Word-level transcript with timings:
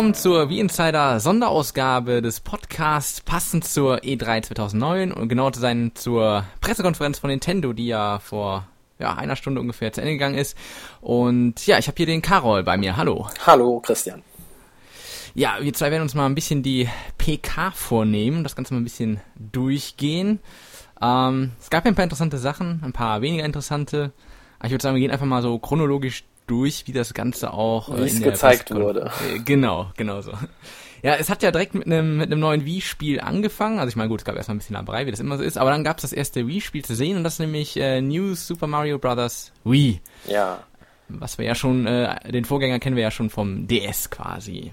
Willkommen 0.00 0.14
zur 0.14 0.48
Wie 0.48 0.60
Insider 0.60 1.20
Sonderausgabe 1.20 2.22
des 2.22 2.40
Podcasts 2.40 3.20
passend 3.20 3.66
zur 3.66 3.98
E3 3.98 4.44
2009 4.44 5.12
und 5.12 5.28
genau 5.28 5.50
zu 5.50 5.60
sein 5.60 5.92
zur 5.94 6.46
Pressekonferenz 6.62 7.18
von 7.18 7.28
Nintendo, 7.28 7.74
die 7.74 7.88
ja 7.88 8.18
vor 8.18 8.66
ja, 8.98 9.12
einer 9.16 9.36
Stunde 9.36 9.60
ungefähr 9.60 9.92
zu 9.92 10.00
Ende 10.00 10.14
gegangen 10.14 10.38
ist. 10.38 10.56
Und 11.02 11.66
ja, 11.66 11.78
ich 11.78 11.86
habe 11.86 11.96
hier 11.98 12.06
den 12.06 12.22
Carol 12.22 12.62
bei 12.62 12.78
mir. 12.78 12.96
Hallo. 12.96 13.28
Hallo, 13.44 13.78
Christian. 13.80 14.22
Ja, 15.34 15.58
wir 15.60 15.74
zwei 15.74 15.90
werden 15.90 16.04
uns 16.04 16.14
mal 16.14 16.24
ein 16.24 16.34
bisschen 16.34 16.62
die 16.62 16.88
PK 17.18 17.70
vornehmen, 17.72 18.42
das 18.42 18.56
Ganze 18.56 18.72
mal 18.72 18.80
ein 18.80 18.84
bisschen 18.84 19.20
durchgehen. 19.36 20.40
Ähm, 21.02 21.52
es 21.60 21.68
gab 21.68 21.84
ja 21.84 21.92
ein 21.92 21.94
paar 21.94 22.04
interessante 22.04 22.38
Sachen, 22.38 22.80
ein 22.82 22.94
paar 22.94 23.20
weniger 23.20 23.44
interessante. 23.44 24.14
Aber 24.60 24.66
ich 24.66 24.72
würde 24.72 24.82
sagen, 24.82 24.94
wir 24.94 25.02
gehen 25.02 25.10
einfach 25.10 25.26
mal 25.26 25.42
so 25.42 25.58
chronologisch 25.58 26.24
durch, 26.50 26.84
wie 26.86 26.92
das 26.92 27.14
Ganze 27.14 27.52
auch 27.52 27.88
äh, 27.88 27.98
wie 27.98 28.06
es 28.06 28.20
gezeigt 28.20 28.74
wurde. 28.74 29.10
Äh, 29.34 29.38
genau, 29.40 29.90
genau 29.96 30.20
so. 30.20 30.32
Ja, 31.02 31.14
es 31.14 31.30
hat 31.30 31.42
ja 31.42 31.50
direkt 31.50 31.74
mit 31.74 31.86
einem 31.86 32.18
mit 32.18 32.26
einem 32.26 32.40
neuen 32.40 32.66
Wii-Spiel 32.66 33.20
angefangen. 33.20 33.78
Also 33.78 33.88
ich 33.88 33.96
meine, 33.96 34.08
gut, 34.08 34.20
es 34.20 34.24
gab 34.24 34.36
erstmal 34.36 34.56
ein 34.56 34.58
bisschen 34.58 34.74
Laberei, 34.74 35.06
wie 35.06 35.10
das 35.10 35.20
immer 35.20 35.38
so 35.38 35.44
ist, 35.44 35.56
aber 35.56 35.70
dann 35.70 35.84
gab 35.84 35.98
es 35.98 36.02
das 36.02 36.12
erste 36.12 36.46
Wii-Spiel 36.46 36.84
zu 36.84 36.94
sehen 36.94 37.16
und 37.16 37.24
das 37.24 37.34
ist 37.34 37.38
nämlich 37.38 37.76
äh, 37.76 38.00
New 38.00 38.34
Super 38.34 38.66
Mario 38.66 38.98
Bros. 38.98 39.52
Wii. 39.64 40.00
Ja. 40.28 40.62
Was 41.08 41.38
wir 41.38 41.44
ja 41.44 41.54
schon, 41.54 41.86
äh, 41.86 42.30
den 42.30 42.44
Vorgänger 42.44 42.78
kennen 42.78 42.96
wir 42.96 43.02
ja 43.02 43.10
schon 43.10 43.30
vom 43.30 43.66
DS 43.66 44.10
quasi. 44.10 44.72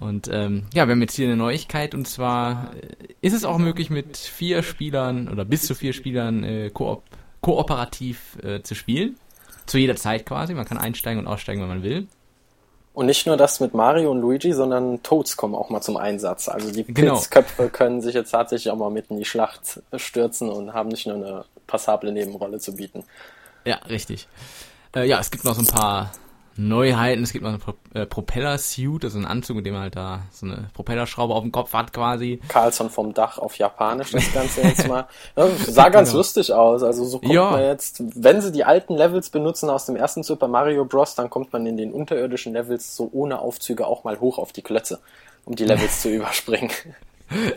Und 0.00 0.28
ähm, 0.28 0.64
ja, 0.74 0.86
wir 0.86 0.92
haben 0.92 1.00
jetzt 1.00 1.14
hier 1.14 1.28
eine 1.28 1.36
Neuigkeit 1.36 1.94
und 1.94 2.08
zwar 2.08 2.74
äh, 2.74 3.14
ist 3.20 3.32
es 3.32 3.44
auch 3.44 3.58
möglich 3.58 3.90
mit 3.90 4.16
vier 4.16 4.62
Spielern 4.62 5.28
oder 5.28 5.44
bis 5.44 5.62
zu 5.62 5.74
vier 5.74 5.92
Spielern 5.92 6.42
äh, 6.42 6.70
koop 6.70 7.04
kooperativ 7.40 8.38
äh, 8.42 8.62
zu 8.62 8.74
spielen. 8.74 9.16
Zu 9.66 9.78
jeder 9.78 9.96
Zeit 9.96 10.26
quasi. 10.26 10.54
Man 10.54 10.64
kann 10.64 10.78
einsteigen 10.78 11.20
und 11.20 11.26
aussteigen, 11.26 11.60
wenn 11.60 11.68
man 11.68 11.82
will. 11.82 12.06
Und 12.94 13.06
nicht 13.06 13.26
nur 13.26 13.36
das 13.36 13.58
mit 13.58 13.74
Mario 13.74 14.12
und 14.12 14.20
Luigi, 14.20 14.52
sondern 14.52 15.02
Toads 15.02 15.36
kommen 15.36 15.56
auch 15.56 15.68
mal 15.68 15.80
zum 15.80 15.96
Einsatz. 15.96 16.48
Also 16.48 16.70
die 16.70 16.84
genau. 16.84 17.14
Pilzköpfe 17.14 17.68
können 17.68 18.00
sich 18.00 18.14
jetzt 18.14 18.30
tatsächlich 18.30 18.70
auch 18.70 18.76
mal 18.76 18.90
mit 18.90 19.10
in 19.10 19.18
die 19.18 19.24
Schlacht 19.24 19.80
stürzen 19.96 20.48
und 20.48 20.72
haben 20.74 20.90
nicht 20.90 21.06
nur 21.06 21.16
eine 21.16 21.44
passable 21.66 22.12
Nebenrolle 22.12 22.60
zu 22.60 22.76
bieten. 22.76 23.02
Ja, 23.64 23.76
richtig. 23.88 24.28
Äh, 24.94 25.08
ja, 25.08 25.18
es 25.18 25.32
gibt 25.32 25.44
noch 25.44 25.54
so 25.54 25.62
ein 25.62 25.66
paar 25.66 26.12
Neuheiten. 26.56 27.22
Es 27.22 27.32
gibt 27.32 27.44
noch 27.44 27.50
einen 27.50 27.60
Pro 27.60 27.74
äh, 27.94 28.06
Propeller-Suit, 28.06 29.04
also 29.04 29.18
einen 29.18 29.26
Anzug, 29.26 29.58
in 29.58 29.64
dem 29.64 29.74
man 29.74 29.82
halt 29.82 29.96
da 29.96 30.22
so 30.30 30.46
eine 30.46 30.70
Propellerschraube 30.74 31.34
auf 31.34 31.42
dem 31.42 31.52
Kopf 31.52 31.72
hat 31.72 31.92
quasi. 31.92 32.40
Carlson 32.48 32.90
vom 32.90 33.14
Dach 33.14 33.38
auf 33.38 33.56
Japanisch, 33.56 34.12
das 34.12 34.32
Ganze 34.32 34.60
jetzt 34.62 34.88
mal. 34.88 35.06
Ja, 35.36 35.48
sah 35.48 35.88
ganz 35.88 36.10
genau. 36.10 36.18
lustig 36.18 36.52
aus. 36.52 36.82
Also 36.82 37.04
so 37.04 37.18
kommt 37.18 37.32
ja. 37.32 37.50
man 37.50 37.62
jetzt, 37.62 38.02
wenn 38.14 38.40
sie 38.40 38.52
die 38.52 38.64
alten 38.64 38.94
Levels 38.94 39.30
benutzen 39.30 39.70
aus 39.70 39.86
dem 39.86 39.96
ersten 39.96 40.22
Super 40.22 40.48
Mario 40.48 40.84
Bros., 40.84 41.14
dann 41.14 41.30
kommt 41.30 41.52
man 41.52 41.66
in 41.66 41.76
den 41.76 41.92
unterirdischen 41.92 42.52
Levels 42.52 42.94
so 42.96 43.08
ohne 43.12 43.40
Aufzüge 43.40 43.86
auch 43.86 44.04
mal 44.04 44.20
hoch 44.20 44.38
auf 44.38 44.52
die 44.52 44.62
Klötze, 44.62 45.00
um 45.44 45.56
die 45.56 45.64
Levels 45.64 46.00
zu 46.02 46.10
überspringen. 46.10 46.70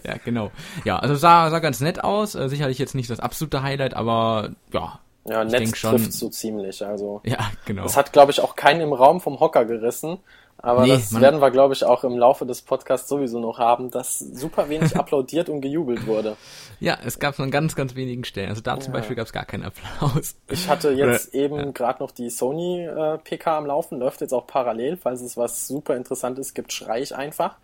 Ja, 0.04 0.16
genau. 0.24 0.52
Ja, 0.86 1.00
also 1.00 1.16
sah, 1.16 1.50
sah 1.50 1.60
ganz 1.60 1.82
nett 1.82 2.04
aus. 2.04 2.36
Äh, 2.36 2.50
sicherlich 2.50 2.80
jetzt 2.80 2.96
nicht 2.96 3.10
das 3.10 3.20
absolute 3.20 3.62
Highlight, 3.62 3.94
aber 3.94 4.52
ja, 4.74 5.00
ja, 5.28 5.44
Netz 5.44 5.72
trifft 5.72 6.14
so 6.14 6.30
ziemlich. 6.30 6.86
Also 6.86 7.22
ja, 7.24 7.52
genau. 7.66 7.84
Das 7.84 7.98
hat, 7.98 8.14
glaube 8.14 8.32
ich, 8.32 8.42
auch 8.42 8.56
keinen 8.56 8.82
im 8.82 8.94
Raum 8.94 9.22
vom 9.22 9.40
Hocker 9.40 9.66
gerissen. 9.66 10.20
Aber 10.60 10.84
nee, 10.84 10.94
das 10.94 11.20
werden 11.20 11.40
wir, 11.40 11.52
glaube 11.52 11.76
ich, 11.76 11.84
auch 11.84 12.04
im 12.04 12.18
Laufe 12.18 12.46
des 12.46 12.64
Podcasts 12.64 13.08
sowieso 13.08 13.40
noch 13.40 13.60
haben, 13.60 13.92
dass 13.92 14.18
super 14.18 14.70
wenig 14.70 14.96
applaudiert 14.98 15.50
und 15.50 15.62
gejubelt 15.62 16.08
wurde. 16.08 16.36
Ja, 16.80 16.98
es 17.06 17.20
gab 17.20 17.36
es 17.36 17.40
an 17.40 17.52
ganz, 17.52 17.76
ganz 17.76 17.94
wenigen 17.94 18.24
Stellen. 18.24 18.50
Also 18.50 18.62
da 18.62 18.74
ja. 18.74 18.80
zum 18.80 18.94
Beispiel 18.94 19.16
gab 19.16 19.28
es 19.28 19.34
gar 19.34 19.46
keinen 19.46 19.64
Applaus. 19.64 20.36
Ich 20.50 20.68
hatte 20.68 20.92
jetzt 20.92 21.34
Oder, 21.34 21.44
eben 21.44 21.58
ja. 21.58 21.72
gerade 21.72 22.02
noch 22.02 22.12
die 22.12 22.30
Sony 22.32 22.86
äh, 22.86 23.20
PK 23.20 23.58
am 23.58 23.66
Laufen, 23.68 24.00
läuft 24.00 24.22
jetzt 24.22 24.34
auch 24.34 24.48
parallel. 24.48 24.98
Falls 24.98 25.22
es 25.22 25.38
was 25.38 25.68
super 25.68 25.96
Interessantes 25.96 26.56
gibt, 26.56 26.74
schrei 26.74 27.02
ich 27.02 27.16
einfach. 27.16 27.58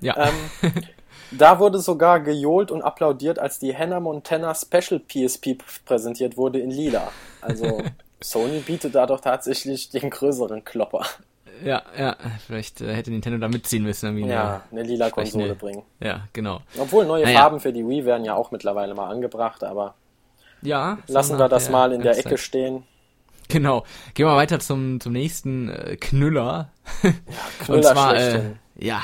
Ja. 0.00 0.16
Ähm, 0.16 0.72
Da 1.30 1.58
wurde 1.58 1.78
sogar 1.78 2.20
gejohlt 2.20 2.70
und 2.70 2.82
applaudiert, 2.82 3.38
als 3.38 3.58
die 3.58 3.76
Hannah 3.76 4.00
Montana 4.00 4.54
Special 4.54 5.00
PSP 5.00 5.58
präsentiert 5.84 6.36
wurde 6.36 6.58
in 6.58 6.70
Lila. 6.70 7.10
Also 7.40 7.82
Sony 8.20 8.60
bietet 8.60 8.94
da 8.94 9.06
doch 9.06 9.20
tatsächlich 9.20 9.90
den 9.90 10.10
größeren 10.10 10.64
Klopper. 10.64 11.06
Ja, 11.64 11.82
ja, 11.98 12.16
vielleicht 12.46 12.80
äh, 12.80 12.94
hätte 12.94 13.10
Nintendo 13.10 13.38
da 13.38 13.48
mitziehen 13.48 13.82
müssen. 13.82 14.06
Irgendwie 14.06 14.30
ja, 14.30 14.62
eine, 14.70 14.80
eine 14.80 14.88
lila 14.88 15.10
Konsole 15.10 15.54
bringen. 15.54 15.82
Ja, 16.00 16.26
genau. 16.32 16.60
Obwohl 16.78 17.06
neue 17.06 17.24
naja. 17.24 17.40
Farben 17.40 17.60
für 17.60 17.72
die 17.72 17.86
Wii 17.86 18.04
werden 18.04 18.24
ja 18.24 18.34
auch 18.34 18.50
mittlerweile 18.50 18.94
mal 18.94 19.10
angebracht, 19.10 19.62
aber 19.62 19.94
ja, 20.62 20.98
lassen 21.06 21.38
wir 21.38 21.48
das 21.48 21.70
mal 21.70 21.92
in 21.92 22.02
der 22.02 22.18
Ecke 22.18 22.38
stehen. 22.38 22.84
Genau. 23.48 23.84
Gehen 24.14 24.26
wir 24.26 24.36
weiter 24.36 24.60
zum, 24.60 25.00
zum 25.00 25.12
nächsten 25.12 25.68
äh, 25.68 25.96
Knüller. 25.96 26.70
Ja, 27.02 27.10
Knüller 27.64 27.76
Und 27.76 27.84
zwar, 27.84 28.16
äh, 28.16 28.42
ja, 28.78 29.02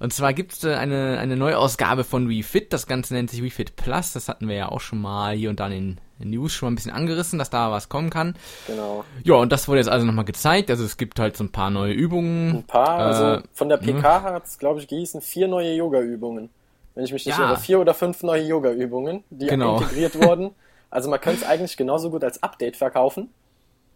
und 0.00 0.12
zwar 0.12 0.32
gibt 0.32 0.52
es 0.52 0.64
eine, 0.64 1.18
eine 1.18 1.36
Neuausgabe 1.36 2.04
von 2.04 2.28
WeFit. 2.28 2.72
Das 2.72 2.86
Ganze 2.86 3.14
nennt 3.14 3.30
sich 3.30 3.42
WeFit 3.42 3.74
Plus. 3.74 4.12
Das 4.12 4.28
hatten 4.28 4.48
wir 4.48 4.54
ja 4.54 4.68
auch 4.68 4.80
schon 4.80 5.00
mal 5.00 5.34
hier 5.34 5.50
und 5.50 5.58
dann 5.58 5.72
in 5.72 5.98
News 6.20 6.52
schon 6.52 6.66
mal 6.66 6.72
ein 6.72 6.74
bisschen 6.76 6.92
angerissen, 6.92 7.38
dass 7.38 7.50
da 7.50 7.70
was 7.72 7.88
kommen 7.88 8.10
kann. 8.10 8.36
Genau. 8.66 9.04
Ja, 9.24 9.34
und 9.34 9.50
das 9.50 9.66
wurde 9.66 9.78
jetzt 9.78 9.88
also 9.88 10.06
nochmal 10.06 10.24
gezeigt. 10.24 10.70
Also 10.70 10.84
es 10.84 10.96
gibt 10.96 11.18
halt 11.18 11.36
so 11.36 11.44
ein 11.44 11.50
paar 11.50 11.70
neue 11.70 11.92
Übungen. 11.92 12.58
Ein 12.58 12.62
paar? 12.64 12.98
Also 12.98 13.24
äh, 13.24 13.42
von 13.52 13.68
der 13.68 13.78
PK 13.78 14.22
hat 14.22 14.46
es, 14.46 14.58
glaube 14.58 14.80
ich, 14.80 14.86
gehießen 14.86 15.20
vier 15.20 15.48
neue 15.48 15.74
Yoga-Übungen. 15.74 16.50
Wenn 16.94 17.04
ich 17.04 17.12
mich 17.12 17.26
nicht 17.26 17.38
ja. 17.38 17.50
irre, 17.50 17.56
vier 17.56 17.80
oder 17.80 17.94
fünf 17.94 18.22
neue 18.22 18.42
Yoga-Übungen, 18.42 19.24
die 19.30 19.46
genau. 19.46 19.78
integriert 19.78 20.20
wurden. 20.20 20.50
Also 20.90 21.10
man 21.10 21.20
könnte 21.20 21.42
es 21.42 21.48
eigentlich 21.48 21.76
genauso 21.76 22.10
gut 22.10 22.24
als 22.24 22.42
Update 22.42 22.76
verkaufen. 22.76 23.30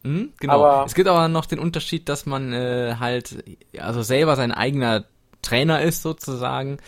Mhm, 0.03 0.33
genau. 0.39 0.53
Aber 0.53 0.85
es 0.85 0.95
gibt 0.95 1.09
aber 1.09 1.29
noch 1.29 1.47
den 1.47 1.59
Unterschied, 1.59 2.09
dass 2.09 2.27
man 2.27 2.53
äh, 2.53 2.97
halt 2.99 3.45
also 3.79 4.03
selber 4.03 4.37
sein 4.37 4.53
eigener 4.53 5.05
Trainer 5.43 5.83
ist 5.83 6.03
sozusagen. 6.03 6.79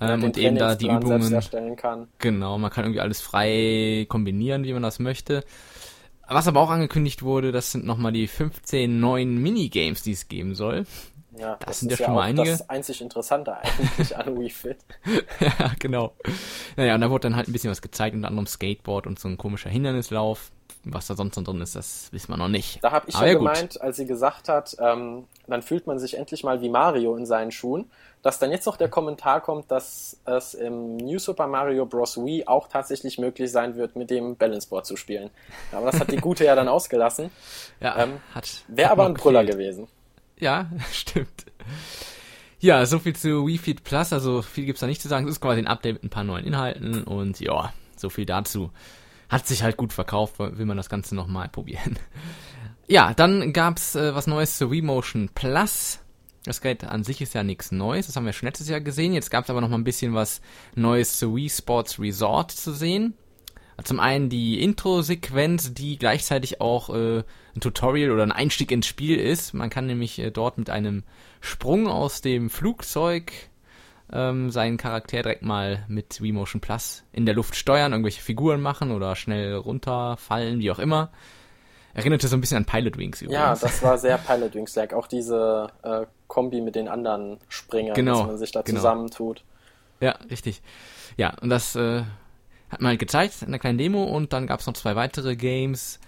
Ähm, 0.00 0.24
und 0.24 0.36
eben 0.36 0.56
da 0.56 0.74
die 0.74 0.88
Übungen. 0.88 1.76
Kann. 1.76 2.08
Genau, 2.18 2.58
man 2.58 2.70
kann 2.70 2.84
irgendwie 2.84 3.00
alles 3.00 3.20
frei 3.20 4.06
kombinieren, 4.08 4.64
wie 4.64 4.72
man 4.72 4.82
das 4.82 4.98
möchte. 4.98 5.44
Was 6.28 6.48
aber 6.48 6.60
auch 6.60 6.70
angekündigt 6.70 7.22
wurde, 7.22 7.52
das 7.52 7.72
sind 7.72 7.86
nochmal 7.86 8.12
die 8.12 8.26
15 8.26 8.98
neuen 8.98 9.40
Minigames, 9.40 10.02
die 10.02 10.12
es 10.12 10.28
geben 10.28 10.54
soll. 10.54 10.84
Ja, 11.38 11.56
das, 11.56 11.66
das 11.66 11.80
sind 11.80 11.90
ja 11.90 11.96
schon 11.98 12.06
ja 12.06 12.12
mal 12.12 12.22
einige. 12.22 12.50
Das 12.50 12.68
einzig 12.68 13.00
Interessante 13.00 13.56
eigentlich 13.56 14.16
an 14.16 14.38
Wii 14.38 14.50
Fit. 14.50 14.78
ja, 15.40 15.72
genau. 15.78 16.14
Naja, 16.76 16.94
und 16.94 17.00
da 17.00 17.10
wurde 17.10 17.22
dann 17.22 17.36
halt 17.36 17.48
ein 17.48 17.52
bisschen 17.52 17.70
was 17.70 17.82
gezeigt, 17.82 18.16
unter 18.16 18.28
anderem 18.28 18.46
Skateboard 18.46 19.06
und 19.06 19.18
so 19.18 19.28
ein 19.28 19.36
komischer 19.36 19.70
Hindernislauf. 19.70 20.50
Was 20.84 21.08
da 21.08 21.14
sonst 21.16 21.36
noch 21.36 21.42
drin 21.42 21.60
ist, 21.60 21.74
das 21.74 22.12
wissen 22.12 22.30
wir 22.30 22.36
noch 22.36 22.48
nicht. 22.48 22.82
Da 22.82 22.92
habe 22.92 23.08
ich 23.08 23.16
Aber 23.16 23.26
ja 23.26 23.34
gemeint, 23.34 23.72
gut. 23.72 23.80
als 23.80 23.96
sie 23.96 24.06
gesagt 24.06 24.48
hat, 24.48 24.76
ähm, 24.78 25.24
dann 25.50 25.62
fühlt 25.62 25.86
man 25.86 25.98
sich 25.98 26.16
endlich 26.16 26.44
mal 26.44 26.60
wie 26.60 26.68
Mario 26.68 27.16
in 27.16 27.26
seinen 27.26 27.50
Schuhen, 27.50 27.90
dass 28.22 28.38
dann 28.38 28.50
jetzt 28.50 28.66
noch 28.66 28.76
der 28.76 28.88
Kommentar 28.88 29.40
kommt, 29.40 29.70
dass 29.70 30.20
es 30.24 30.54
im 30.54 30.96
New 30.96 31.18
Super 31.18 31.46
Mario 31.46 31.86
Bros. 31.86 32.16
Wii 32.16 32.46
auch 32.46 32.68
tatsächlich 32.68 33.18
möglich 33.18 33.50
sein 33.52 33.76
wird, 33.76 33.96
mit 33.96 34.10
dem 34.10 34.36
Balanceboard 34.36 34.86
zu 34.86 34.96
spielen. 34.96 35.30
Aber 35.72 35.86
das 35.86 36.00
hat 36.00 36.10
die 36.10 36.16
Gute 36.16 36.44
ja 36.44 36.54
dann 36.54 36.68
ausgelassen. 36.68 37.30
Ja, 37.78 37.98
ähm, 37.98 38.20
hat. 38.34 38.64
Wäre 38.68 38.90
aber 38.90 39.04
ein 39.04 39.12
Brüller 39.12 39.44
gewesen. 39.44 39.86
Ja, 40.38 40.70
stimmt. 40.92 41.44
Ja, 42.58 42.86
so 42.86 42.98
viel 42.98 43.14
zu 43.14 43.46
Wii 43.46 43.58
Fit 43.58 43.84
Plus, 43.84 44.14
also 44.14 44.40
viel 44.40 44.64
gibt's 44.64 44.80
da 44.80 44.86
nicht 44.86 45.02
zu 45.02 45.08
sagen. 45.08 45.26
Es 45.26 45.32
ist 45.32 45.40
quasi 45.40 45.60
ein 45.60 45.66
Update 45.66 45.94
mit 45.94 46.04
ein 46.04 46.10
paar 46.10 46.24
neuen 46.24 46.46
Inhalten 46.46 47.04
und 47.04 47.38
ja, 47.40 47.72
so 47.96 48.08
viel 48.08 48.24
dazu 48.24 48.70
hat 49.28 49.46
sich 49.46 49.62
halt 49.62 49.76
gut 49.76 49.92
verkauft, 49.92 50.38
will 50.38 50.66
man 50.66 50.76
das 50.76 50.88
Ganze 50.88 51.14
nochmal 51.14 51.48
probieren. 51.48 51.98
Ja, 52.88 53.14
dann 53.14 53.52
gab's 53.52 53.96
äh, 53.96 54.14
was 54.14 54.28
Neues 54.28 54.58
zu 54.58 54.66
Remotion 54.66 55.30
Plus. 55.34 55.98
Das 56.44 56.60
Gerät 56.60 56.84
an 56.84 57.02
sich 57.02 57.20
ist 57.20 57.34
ja 57.34 57.42
nichts 57.42 57.72
Neues, 57.72 58.06
das 58.06 58.14
haben 58.14 58.26
wir 58.26 58.32
schon 58.32 58.46
letztes 58.46 58.68
Jahr 58.68 58.80
gesehen. 58.80 59.12
Jetzt 59.12 59.32
gab's 59.32 59.50
aber 59.50 59.60
noch 59.60 59.68
mal 59.68 59.78
ein 59.78 59.84
bisschen 59.84 60.14
was 60.14 60.40
Neues 60.76 61.18
zu 61.18 61.34
Wii 61.34 61.50
Sports 61.50 61.98
Resort 61.98 62.52
zu 62.52 62.72
sehen. 62.72 63.14
Zum 63.82 63.98
einen 63.98 64.30
die 64.30 64.62
Intro-Sequenz, 64.62 65.74
die 65.74 65.98
gleichzeitig 65.98 66.60
auch 66.60 66.88
äh, 66.90 67.24
ein 67.54 67.60
Tutorial 67.60 68.12
oder 68.12 68.22
ein 68.22 68.32
Einstieg 68.32 68.70
ins 68.70 68.86
Spiel 68.86 69.18
ist. 69.18 69.52
Man 69.52 69.68
kann 69.68 69.86
nämlich 69.86 70.20
äh, 70.20 70.30
dort 70.30 70.56
mit 70.56 70.70
einem 70.70 71.02
Sprung 71.40 71.88
aus 71.88 72.20
dem 72.20 72.48
Flugzeug 72.48 73.32
ähm, 74.12 74.50
seinen 74.50 74.76
Charakter 74.76 75.22
direkt 75.22 75.42
mal 75.42 75.84
mit 75.88 76.22
Wii 76.22 76.32
Motion 76.32 76.60
Plus 76.60 77.02
in 77.12 77.26
der 77.26 77.34
Luft 77.34 77.56
steuern, 77.56 77.92
irgendwelche 77.92 78.22
Figuren 78.22 78.60
machen 78.60 78.92
oder 78.92 79.16
schnell 79.16 79.56
runterfallen, 79.56 80.60
wie 80.60 80.70
auch 80.70 80.78
immer. 80.78 81.10
Erinnerte 81.96 82.28
so 82.28 82.36
ein 82.36 82.40
bisschen 82.40 82.58
an 82.58 82.64
Pilot 82.64 82.98
Wings 82.98 83.22
übrigens. 83.22 83.40
Ja, 83.40 83.54
das 83.54 83.82
war 83.82 83.98
sehr 83.98 84.18
Pilot 84.26 84.54
Wings-like. 84.54 84.92
Auch 84.92 85.06
diese 85.06 85.68
äh, 85.82 86.06
Kombi 86.28 86.60
mit 86.60 86.74
den 86.74 86.88
anderen 86.88 87.38
Springern, 87.48 87.94
genau, 87.94 88.18
dass 88.18 88.26
man 88.26 88.38
sich 88.38 88.52
da 88.52 88.62
genau. 88.62 88.78
zusammentut. 88.78 89.42
Ja, 90.00 90.16
richtig. 90.30 90.62
Ja, 91.16 91.34
und 91.40 91.48
das 91.48 91.74
äh, 91.74 92.02
hat 92.68 92.80
man 92.80 92.90
halt 92.90 92.98
gezeigt 92.98 93.42
in 93.42 93.48
einer 93.48 93.58
kleinen 93.58 93.78
Demo 93.78 94.04
und 94.04 94.32
dann 94.32 94.46
gab 94.46 94.60
es 94.60 94.66
noch 94.66 94.74
zwei 94.74 94.94
weitere 94.94 95.36
Games. 95.36 95.98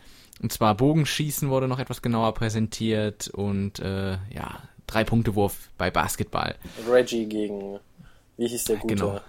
Und 0.43 0.52
zwar 0.52 0.76
Bogenschießen 0.76 1.49
wurde 1.49 1.67
noch 1.67 1.79
etwas 1.79 2.02
genauer 2.02 2.35
präsentiert 2.35 3.29
und 3.29 3.81
äh, 3.81 4.12
ja, 4.31 4.62
Drei-Punkte-Wurf 4.87 5.70
bei 5.76 5.90
Basketball. 5.90 6.55
Reggie 6.88 7.26
gegen 7.26 7.81
wie 8.38 8.46
hieß 8.46 8.64
der 8.64 8.76
gute? 8.76 8.94
Genau. 8.94 9.20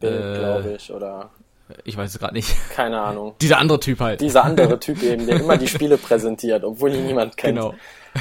Bill, 0.00 0.12
äh, 0.12 0.38
glaube 0.38 0.76
ich, 0.76 0.90
oder. 0.90 1.30
Ich 1.84 1.96
weiß 1.96 2.12
es 2.14 2.18
gerade 2.18 2.34
nicht. 2.34 2.54
Keine 2.70 3.00
Ahnung. 3.00 3.34
Dieser 3.40 3.58
andere 3.58 3.80
Typ 3.80 4.00
halt. 4.00 4.20
Dieser 4.20 4.44
andere 4.44 4.78
Typ 4.78 5.02
eben, 5.02 5.26
der 5.26 5.40
immer 5.40 5.56
die 5.56 5.68
Spiele 5.68 5.96
präsentiert, 5.98 6.62
obwohl 6.64 6.94
ihn 6.94 7.06
niemand 7.06 7.36
kennt. 7.36 7.56
Genau. 7.56 7.74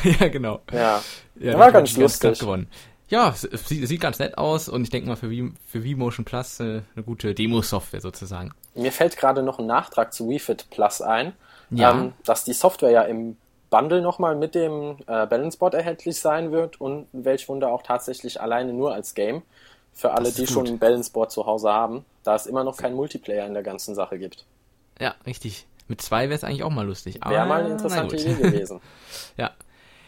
ja, 0.19 0.27
genau. 0.29 0.61
Ja. 0.71 1.01
ja 1.39 1.59
war 1.59 1.71
ganz 1.71 1.95
lustig. 1.97 2.39
Gewonnen. 2.39 2.67
ja, 3.09 3.33
sieht, 3.33 3.87
sieht 3.87 4.01
ganz 4.01 4.19
nett 4.19 4.37
aus 4.37 4.69
und 4.69 4.83
ich 4.83 4.89
denke 4.89 5.09
mal 5.09 5.15
für, 5.15 5.29
v, 5.29 5.53
für 5.67 5.81
V-Motion 5.81 6.25
Plus 6.25 6.59
äh, 6.59 6.81
eine 6.95 7.03
gute 7.05 7.33
Demo-Software 7.33 8.01
sozusagen. 8.01 8.53
Mir 8.75 8.91
fällt 8.91 9.17
gerade 9.17 9.43
noch 9.43 9.59
ein 9.59 9.67
Nachtrag 9.67 10.13
zu 10.13 10.29
WeFit 10.29 10.69
Plus 10.69 11.01
ein, 11.01 11.33
Ja. 11.69 11.91
ähm, 11.91 12.13
dass 12.25 12.43
die 12.43 12.53
Software 12.53 12.91
ja 12.91 13.01
im 13.03 13.37
Bundle 13.69 14.01
nochmal 14.01 14.35
mit 14.35 14.55
dem 14.55 14.97
äh, 15.07 15.25
Balanceboard 15.27 15.73
erhältlich 15.73 16.19
sein 16.19 16.51
wird 16.51 16.79
und 16.79 17.07
welch 17.11 17.49
Wunder 17.49 17.69
auch 17.69 17.81
tatsächlich 17.83 18.39
alleine 18.39 18.71
nur 18.71 18.93
als 18.93 19.15
Game 19.15 19.41
für 19.93 20.11
alle, 20.11 20.31
die 20.31 20.47
schon 20.47 20.65
gut. 20.65 20.73
ein 20.73 20.79
Balanceboard 20.79 21.31
zu 21.31 21.45
Hause 21.45 21.69
haben, 21.71 22.05
da 22.23 22.35
es 22.35 22.45
immer 22.47 22.63
noch 22.63 22.77
keinen 22.77 22.95
Multiplayer 22.95 23.45
in 23.45 23.53
der 23.53 23.63
ganzen 23.63 23.95
Sache 23.95 24.17
gibt. 24.17 24.45
Ja, 24.99 25.15
richtig. 25.25 25.67
Mit 25.87 26.01
zwei 26.01 26.25
wäre 26.29 26.35
es 26.35 26.43
eigentlich 26.43 26.63
auch 26.63 26.69
mal 26.71 26.85
lustig. 26.85 27.15
Wäre 27.15 27.41
aber, 27.41 27.45
mal 27.49 27.63
eine 27.63 27.73
interessante. 27.73 28.15
Idee 28.15 28.35
gewesen. 28.35 28.79
Ja, 29.37 29.51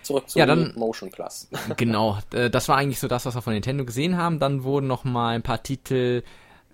Zurück 0.04 0.30
zu 0.30 0.38
Ja, 0.40 0.46
dann- 0.46 0.74
Motion 0.76 1.10
Plus. 1.12 1.48
genau. 1.78 2.20
Äh, 2.34 2.50
Das 2.52 2.70
war 2.70 2.78
eigentlich 2.78 3.00
so 3.00 3.08
das, 3.08 3.26
was 3.26 3.36
wir 3.36 3.42
von 3.42 3.54
Nintendo 3.54 3.86
gesehen 3.86 4.18
haben. 4.18 4.40
Dann 4.40 4.64
wurden 4.64 4.88
noch 4.88 5.04
mal 5.04 5.30
ein 5.36 5.42
paar 5.42 5.64
Titel 5.64 6.22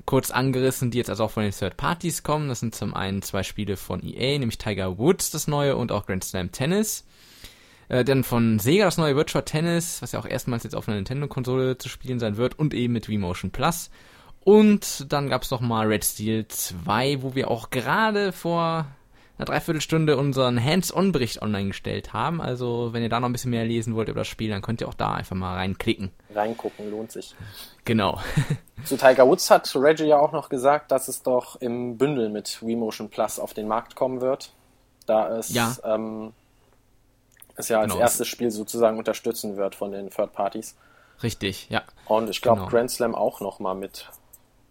kurz 0.06 0.32
angerissen, 0.32 0.92
die 0.92 0.98
jetzt 0.98 1.10
also 1.10 1.24
auch 1.26 1.32
von 1.32 1.44
den 1.44 1.52
Third 1.54 1.78
Parties 1.78 2.24
kommen. 2.24 2.50
Das 2.50 2.60
sind 2.60 2.76
zum 2.76 2.94
einen 2.94 3.22
zwei 3.22 3.44
Spiele 3.44 3.78
von 3.78 4.04
EA, 4.04 4.38
nämlich 4.38 4.58
Tiger 4.58 4.98
Woods, 4.98 5.32
das 5.32 5.48
neue, 5.48 5.76
und 5.78 5.92
auch 5.92 6.06
Grand 6.06 6.24
Slam 6.24 6.52
Tennis. 6.52 7.06
Äh, 7.90 8.04
dann 8.04 8.24
von 8.24 8.60
Sega 8.60 8.86
das 8.86 8.98
neue 8.98 9.16
Virtual 9.16 9.44
Tennis, 9.44 10.02
was 10.02 10.12
ja 10.14 10.20
auch 10.20 10.26
erstmals 10.26 10.64
jetzt 10.64 10.76
auf 10.76 10.88
einer 10.88 10.96
Nintendo-Konsole 10.98 11.78
zu 11.78 11.90
spielen 11.90 12.20
sein 12.20 12.38
wird 12.38 12.58
und 12.58 12.74
eben 12.74 12.94
mit 12.94 13.08
V-Motion 13.08 13.52
Plus. 13.52 13.90
Und 14.44 15.12
dann 15.12 15.30
gab's 15.30 15.52
noch 15.52 15.62
mal 15.62 15.88
Red 15.88 16.04
Steel 16.04 16.48
2, 16.48 17.22
wo 17.22 17.36
wir 17.36 17.52
auch 17.52 17.70
gerade 17.70 18.32
vor 18.32 18.88
einer 19.38 19.46
Dreiviertelstunde 19.46 20.18
unseren 20.18 20.64
Hands-on-Bericht 20.64 21.42
online 21.42 21.70
gestellt 21.70 22.14
haben. 22.14 22.42
Also 22.42 22.90
wenn 22.92 23.04
ihr 23.04 23.10
da 23.10 23.20
noch 23.20 23.28
ein 23.30 23.34
bisschen 23.34 23.52
mehr 23.52 23.66
lesen 23.66 23.96
wollt 23.96 24.10
über 24.10 24.22
das 24.22 24.28
Spiel, 24.28 24.50
dann 24.50 24.62
könnt 24.62 24.82
ihr 24.82 24.88
auch 24.88 24.94
da 24.94 25.14
einfach 25.14 25.36
mal 25.36 25.56
reinklicken. 25.56 26.12
Reingucken 26.34 26.90
lohnt 26.92 27.12
sich. 27.12 27.36
Genau. 27.86 28.20
Zu 28.86 28.98
Tiger 28.98 29.28
Woods 29.28 29.50
hat 29.52 29.72
Reggie 29.76 30.06
ja 30.06 30.18
auch 30.20 30.32
noch 30.32 30.50
gesagt, 30.50 30.92
dass 30.92 31.08
es 31.08 31.22
doch 31.24 31.56
im 31.62 31.98
Bündel 31.98 32.30
mit 32.30 32.62
WeMotion 32.62 33.10
Plus 33.10 33.40
auf 33.40 33.54
den 33.54 33.68
Markt 33.68 33.96
kommen 33.96 34.22
wird, 34.22 34.54
da 35.06 35.38
es 35.38 35.54
Ja. 35.54 35.76
ähm, 35.84 36.34
es 37.56 37.70
ja 37.70 37.80
als 37.80 37.92
Genau. 37.92 38.02
erstes 38.02 38.28
Spiel 38.28 38.52
sozusagen 38.52 38.98
unterstützen 38.98 39.58
wird 39.58 39.76
von 39.76 39.92
den 39.92 40.10
Third 40.10 40.34
Parties. 40.34 40.76
Richtig, 41.24 41.70
ja. 41.70 41.84
Und 42.06 42.30
ich 42.30 42.42
glaube 42.42 42.62
Genau. 42.62 42.70
Grand 42.72 42.92
Slam 42.92 43.16
auch 43.16 43.42
noch 43.42 43.60
mal 43.60 43.76
mit 43.76 44.10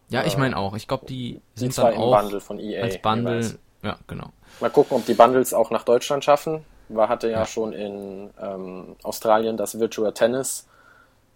Ja, 0.09 0.25
ich 0.25 0.35
Äh, 0.35 0.39
meine 0.41 0.57
auch. 0.57 0.75
Ich 0.75 0.89
glaube, 0.89 1.07
die 1.07 1.41
die 1.57 1.61
sind 1.61 1.73
zwei 1.75 1.93
dann 1.93 1.95
im 1.95 2.01
auch 2.01 2.21
Bundle 2.21 2.41
von 2.41 2.59
EA. 2.59 2.83
als 2.83 2.99
Bundle. 3.01 3.35
jeweils. 3.37 3.59
Ja, 3.83 3.99
genau. 4.09 4.31
Mal 4.61 4.71
gucken, 4.71 4.97
ob 4.97 5.07
die 5.07 5.15
Bundles 5.15 5.55
auch 5.55 5.71
nach 5.71 5.85
Deutschland 5.85 6.25
schaffen. 6.25 6.65
War 6.89 7.09
hatte 7.09 7.29
ja, 7.31 7.41
Ja. 7.41 7.47
schon 7.47 7.73
in 7.73 8.31
ähm, 8.43 8.97
Australien 9.05 9.57
das 9.57 9.79
Virtual 9.79 10.13
Tennis. 10.13 10.67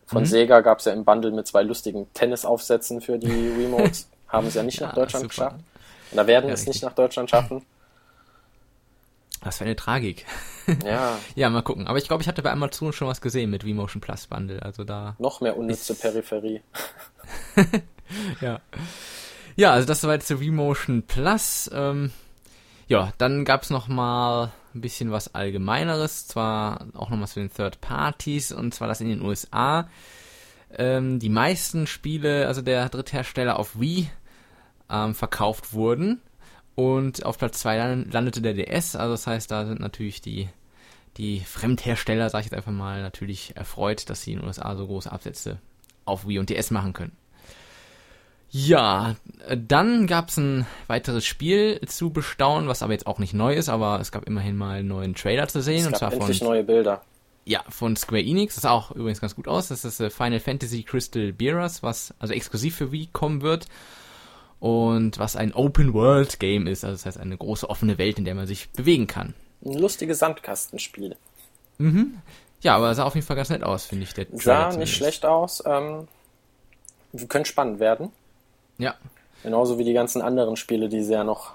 Von 0.07 0.23
Mhm. 0.23 0.27
Sega 0.27 0.61
gab 0.61 0.81
es 0.81 0.85
ja 0.87 0.93
im 0.93 1.05
Bundle 1.05 1.31
mit 1.31 1.47
zwei 1.47 1.63
lustigen 1.63 2.13
Tennisaufsätzen 2.13 3.01
für 3.01 3.17
die 3.19 3.29
Remotes. 3.57 4.09
Haben 4.29 4.49
es 4.49 4.55
ja 4.55 4.65
nicht 4.65 4.81
Ja, 4.81 4.89
nach 4.89 4.95
Deutschland 4.95 5.23
super. 5.33 5.51
geschafft. 5.51 5.65
Oder 6.13 6.27
werden 6.27 6.49
Ja, 6.49 6.55
es 6.55 6.67
nicht 6.67 6.83
nach 6.83 6.93
Deutschland 6.95 7.31
schaffen. 7.31 7.65
Das 9.45 9.61
wäre 9.61 9.69
eine 9.69 9.77
Tragik. 9.77 10.27
Ja, 10.83 11.19
Ja, 11.35 11.51
mal 11.51 11.61
gucken. 11.61 11.87
Aber 11.87 11.99
ich 11.99 12.09
glaube, 12.09 12.23
ich 12.23 12.29
hatte 12.29 12.41
bei 12.41 12.51
Amazon 12.51 12.95
schon 12.95 13.07
was 13.07 13.21
gesehen 13.21 13.51
mit 13.51 13.65
V-Motion 13.65 14.01
Plus 14.01 14.27
Bundle. 14.27 14.63
Also 14.63 14.83
da. 14.83 15.15
noch 15.19 15.43
mehr 15.43 15.59
unnütze 15.59 15.95
Peripherie. 15.95 16.63
Ja. 18.41 18.61
Ja, 19.57 19.73
also 19.73 19.87
das 19.87 20.03
war 20.05 20.15
jetzt 20.15 20.31
der 20.31 20.39
V-Motion 20.39 21.03
Plus. 21.03 21.71
Ähm, 21.73 22.13
ja, 22.87 23.13
dann 23.19 23.45
gab's 23.45 23.71
noch 23.71 23.89
mal 23.89 24.53
ein 24.75 24.81
bisschen 24.81 25.11
was 25.11 25.35
Allgemeineres. 25.35 26.27
Zwar 26.27 26.87
auch 26.95 27.11
noch 27.11 27.21
was 27.21 27.35
für 27.35 27.41
den 27.41 27.53
Third 27.53 27.81
Parties. 27.81 28.53
Und 28.53 28.75
zwar 28.75 28.89
das 28.89 29.01
in 29.01 29.09
den 29.09 29.23
USA. 29.23 29.89
Ähm, 30.77 31.19
die 31.19 31.29
meisten 31.29 31.87
Spiele, 31.87 32.47
also 32.47 32.63
der 32.63 32.89
Dritthersteller 32.89 33.59
auf 33.59 33.79
Wii, 33.79 34.09
ähm, 34.91 35.15
verkauft 35.15 35.73
wurden. 35.73 36.21
Und 36.75 37.25
auf 37.25 37.39
Platz 37.39 37.61
2 37.61 38.07
landete 38.11 38.43
der 38.43 38.55
DS. 38.55 38.97
Also 38.97 39.13
das 39.13 39.27
heißt, 39.27 39.51
da 39.51 39.67
sind 39.67 39.81
natürlich 39.81 40.21
die, 40.21 40.49
die 41.17 41.41
Fremdhersteller, 41.41 42.29
sag 42.31 42.41
ich 42.41 42.47
jetzt 42.47 42.55
einfach 42.55 42.73
mal, 42.73 43.03
natürlich 43.03 43.57
erfreut, 43.57 44.11
dass 44.11 44.23
sie 44.23 44.33
in 44.33 44.41
den 44.41 44.47
USA 44.47 44.75
so 44.77 44.87
große 44.87 45.11
Absätze 45.11 45.59
auf 46.05 46.27
Wii 46.27 46.39
und 46.39 46.51
DS 46.51 46.71
machen 46.71 46.93
können. 46.93 47.17
Ja, 48.57 49.17
dann 49.49 50.07
gab's 50.07 50.37
ein 50.37 50.65
weiteres 50.87 51.25
Spiel 51.27 51.81
zu 51.87 52.11
bestaunen, 52.11 52.69
was 52.69 52.83
aber 52.83 52.93
jetzt 52.93 53.09
auch 53.09 53.19
nicht 53.19 53.35
neu 53.35 53.53
ist, 53.53 53.69
aber 53.69 53.99
es 53.99 54.13
gab 54.13 54.27
immerhin 54.27 54.57
mal 54.57 54.79
einen 54.79 54.89
neuen 54.89 55.15
Trailer 55.17 55.49
zu 55.49 55.61
sehen. 55.61 55.81
Es 55.81 55.87
und 55.87 55.93
gab 55.93 55.99
zwar 55.99 56.11
von, 56.13 56.21
endlich 56.21 56.41
neue 56.41 56.63
Bilder. 56.63 57.03
ja, 57.45 57.65
von 57.69 57.97
Square 57.97 58.23
Enix. 58.23 58.55
Das 58.55 58.63
sah 58.63 58.71
auch 58.71 58.93
übrigens 58.93 59.21
ganz 59.21 59.35
gut 59.35 59.49
aus. 59.49 59.69
Das 59.69 59.85
ist 59.85 59.99
äh, 59.99 60.09
Final 60.09 60.39
Fantasy 60.39 60.85
Crystal 60.85 61.33
Bearers, 61.33 61.83
was 61.83 62.15
also 62.21 62.33
exklusiv 62.33 62.77
für 62.77 62.93
Wii 62.93 63.09
kommen 63.13 63.43
wird. 63.43 63.67
Und 64.61 65.19
was 65.19 65.37
ein 65.37 65.53
Open 65.53 65.93
World 65.93 66.41
Game 66.41 66.67
ist, 66.67 66.85
also 66.85 66.95
das 66.95 67.07
heißt 67.07 67.19
eine 67.19 67.37
große 67.37 67.69
offene 67.69 67.99
Welt, 67.99 68.19
in 68.19 68.25
der 68.25 68.35
man 68.35 68.47
sich 68.47 68.71
bewegen 68.71 69.07
kann. 69.07 69.35
Ein 69.65 69.79
lustiges 69.79 70.19
Sandkastenspiel. 70.19 71.17
Ja, 72.61 72.77
aber 72.77 72.95
sah 72.95 73.05
auf 73.05 73.15
jeden 73.15 73.27
Fall 73.27 73.37
ganz 73.37 73.51
nett 73.51 73.63
aus, 73.63 73.87
finde 73.87 74.05
ich. 74.05 74.15
Der 74.15 74.27
Trailer 74.27 74.41
Sah 74.41 74.59
nicht 74.59 74.73
zumindest. 74.73 74.95
schlecht 74.95 75.27
aus. 75.27 75.63
Ähm, 75.67 76.09
könnte 77.29 77.49
spannend 77.49 77.79
werden. 77.81 78.11
Ja, 78.79 78.95
Genauso 79.45 79.79
wie 79.79 79.85
die 79.85 79.93
ganzen 79.93 80.23
anderen 80.23 80.57
Spiele, 80.57 80.89
die 80.89 81.03
sie 81.03 81.13
ja 81.13 81.23
noch 81.23 81.53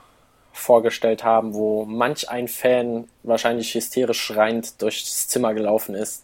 vorgestellt 0.53 1.23
haben, 1.23 1.55
wo 1.55 1.85
manch 1.85 2.29
ein 2.29 2.47
Fan 2.47 3.07
wahrscheinlich 3.23 3.73
hysterisch 3.73 4.21
schreiend 4.21 4.79
durchs 4.83 5.27
Zimmer 5.27 5.55
gelaufen 5.55 5.95
ist. 5.95 6.23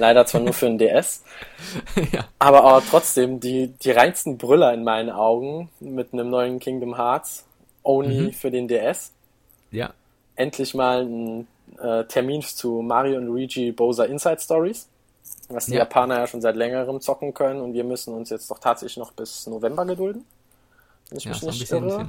Leider 0.00 0.26
zwar 0.26 0.40
nur 0.40 0.54
für 0.54 0.66
ein 0.66 0.78
DS, 0.78 1.22
ja, 2.12 2.24
aber, 2.38 2.64
aber 2.64 2.84
trotzdem 2.84 3.40
die, 3.40 3.68
die 3.68 3.90
reinsten 3.92 4.38
Brüller 4.38 4.72
in 4.74 4.84
meinen 4.84 5.10
Augen 5.10 5.70
mit 5.80 6.12
einem 6.12 6.30
neuen 6.30 6.58
Kingdom 6.58 6.96
Hearts, 6.96 7.44
only 7.84 8.30
Mhm. 8.30 8.32
für 8.32 8.50
den 8.50 8.68
DS. 8.68 9.12
ja, 9.70 9.94
Endlich 10.36 10.74
mal 10.74 11.02
ein 11.04 11.46
äh, 11.78 12.04
Termin 12.04 12.42
zu 12.42 12.82
Mario 12.82 13.18
und 13.18 13.26
Luigi 13.26 13.72
Bowser 13.72 14.06
Inside 14.06 14.40
Stories, 14.40 14.88
was 15.48 15.68
die 15.68 15.74
Ja. 15.74 15.80
Japaner 15.80 16.18
ja 16.18 16.26
schon 16.26 16.40
seit 16.40 16.56
längerem 16.56 17.00
zocken 17.00 17.34
können 17.34 17.60
und 17.60 17.74
wir 17.74 17.84
müssen 17.84 18.14
uns 18.14 18.30
jetzt 18.30 18.50
doch 18.50 18.58
tatsächlich 18.58 18.96
noch 18.96 19.12
bis 19.12 19.46
November 19.46 19.84
gedulden. 19.84 20.24
Wenn 21.10 21.18
ich 21.18 21.24
ja, 21.24 21.30
mich 21.30 21.42
nicht 21.42 21.70
irre. 21.70 22.08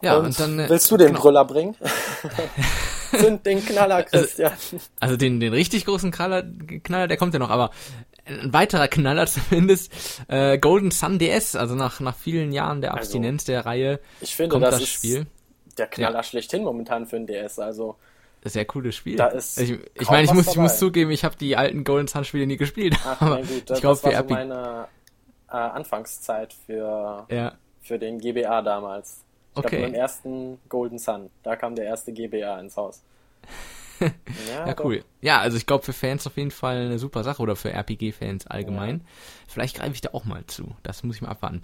Ja, 0.00 0.18
und, 0.18 0.26
Und 0.26 0.40
dann. 0.40 0.58
äh, 0.58 0.68
willst 0.68 0.90
du 0.90 0.96
den 0.96 1.08
genau. 1.08 1.20
Brüller 1.20 1.44
bringen? 1.44 1.76
Zünd 3.18 3.46
den 3.46 3.64
Knaller, 3.64 4.02
Christian. 4.04 4.52
Also 5.00 5.16
den, 5.16 5.40
den 5.40 5.52
richtig 5.52 5.84
großen 5.86 6.10
Knaller, 6.10 6.42
Knaller, 6.82 7.08
der 7.08 7.16
kommt 7.16 7.32
ja 7.34 7.40
noch, 7.40 7.50
aber 7.50 7.70
ein 8.26 8.52
weiterer 8.52 8.88
Knaller 8.88 9.26
zumindest, 9.28 9.92
äh, 10.28 10.58
Golden 10.58 10.90
Sun 10.90 11.18
DS, 11.18 11.56
also 11.56 11.74
nach, 11.74 12.00
nach 12.00 12.16
vielen 12.16 12.52
Jahren 12.52 12.80
der 12.80 12.92
Also, 12.92 13.00
Abstinenz 13.02 13.44
der 13.44 13.66
Reihe, 13.66 14.00
Ich 14.20 14.34
finde, 14.34 14.50
kommt 14.50 14.64
das, 14.64 14.74
das, 14.76 14.82
ist 14.82 14.88
Spiel. 14.94 15.26
der 15.78 15.86
Knaller 15.88 16.22
schlechthin 16.22 16.64
momentan 16.64 17.06
für 17.06 17.16
den 17.16 17.26
DS. 17.26 17.58
Also 17.58 17.96
Das 18.40 18.52
ist 18.52 18.56
ja 18.56 18.60
ein 18.62 18.66
cooles 18.66 18.94
Spiel. 18.96 19.16
Da 19.16 19.26
ist 19.28 19.58
ich 19.60 19.78
ich 19.94 20.08
meine, 20.10 20.24
ich 20.24 20.32
muss, 20.32 20.46
ich 20.48 20.56
muss 20.56 20.78
zugeben, 20.78 21.10
ich 21.10 21.24
habe 21.24 21.36
die 21.36 21.56
alten 21.56 21.84
Golden 21.84 22.08
Sun 22.08 22.24
Spiele 22.24 22.46
nie 22.46 22.56
gespielt. 22.56 22.96
ach, 23.04 23.20
aber 23.20 23.38
gut, 23.38 23.50
ich 23.50 23.64
das, 23.64 23.80
glaube, 23.80 24.00
das 24.02 24.12
war 24.14 24.22
so 24.22 24.28
meine 24.34 24.88
äh, 25.50 25.56
Anfangszeit 25.56 26.54
für, 26.66 27.26
ja, 27.30 27.52
für 27.82 27.98
den 27.98 28.18
GBA 28.20 28.62
damals. 28.62 29.20
Ich 29.56 29.58
Okay. 29.58 29.76
glaube, 29.76 29.84
beim 29.92 29.94
ersten 29.94 30.58
Golden 30.68 30.98
Sun, 30.98 31.30
da 31.42 31.54
kam 31.56 31.74
der 31.76 31.84
erste 31.84 32.12
GBA 32.12 32.58
ins 32.60 32.76
Haus. 32.76 33.02
ja, 34.00 34.66
ja, 34.66 34.74
cool. 34.82 35.04
Ja, 35.20 35.38
also 35.40 35.56
ich 35.56 35.66
glaube 35.66 35.84
für 35.84 35.92
Fans 35.92 36.26
auf 36.26 36.36
jeden 36.36 36.50
Fall 36.50 36.86
eine 36.86 36.98
super 36.98 37.22
Sache 37.22 37.40
oder 37.40 37.54
für 37.54 37.70
RPG-Fans 37.70 38.46
allgemein. 38.48 39.02
Vielleicht 39.46 39.76
greife 39.76 39.92
ich 39.92 40.00
da 40.00 40.10
auch 40.12 40.24
mal 40.24 40.44
zu. 40.46 40.74
Das 40.82 41.04
muss 41.04 41.16
ich 41.16 41.22
mal 41.22 41.28
abwarten. 41.28 41.62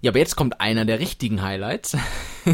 Ja, 0.00 0.12
aber 0.12 0.20
jetzt 0.20 0.36
kommt 0.36 0.60
einer 0.60 0.84
der 0.84 1.00
richtigen 1.00 1.42
Highlights. 1.42 1.96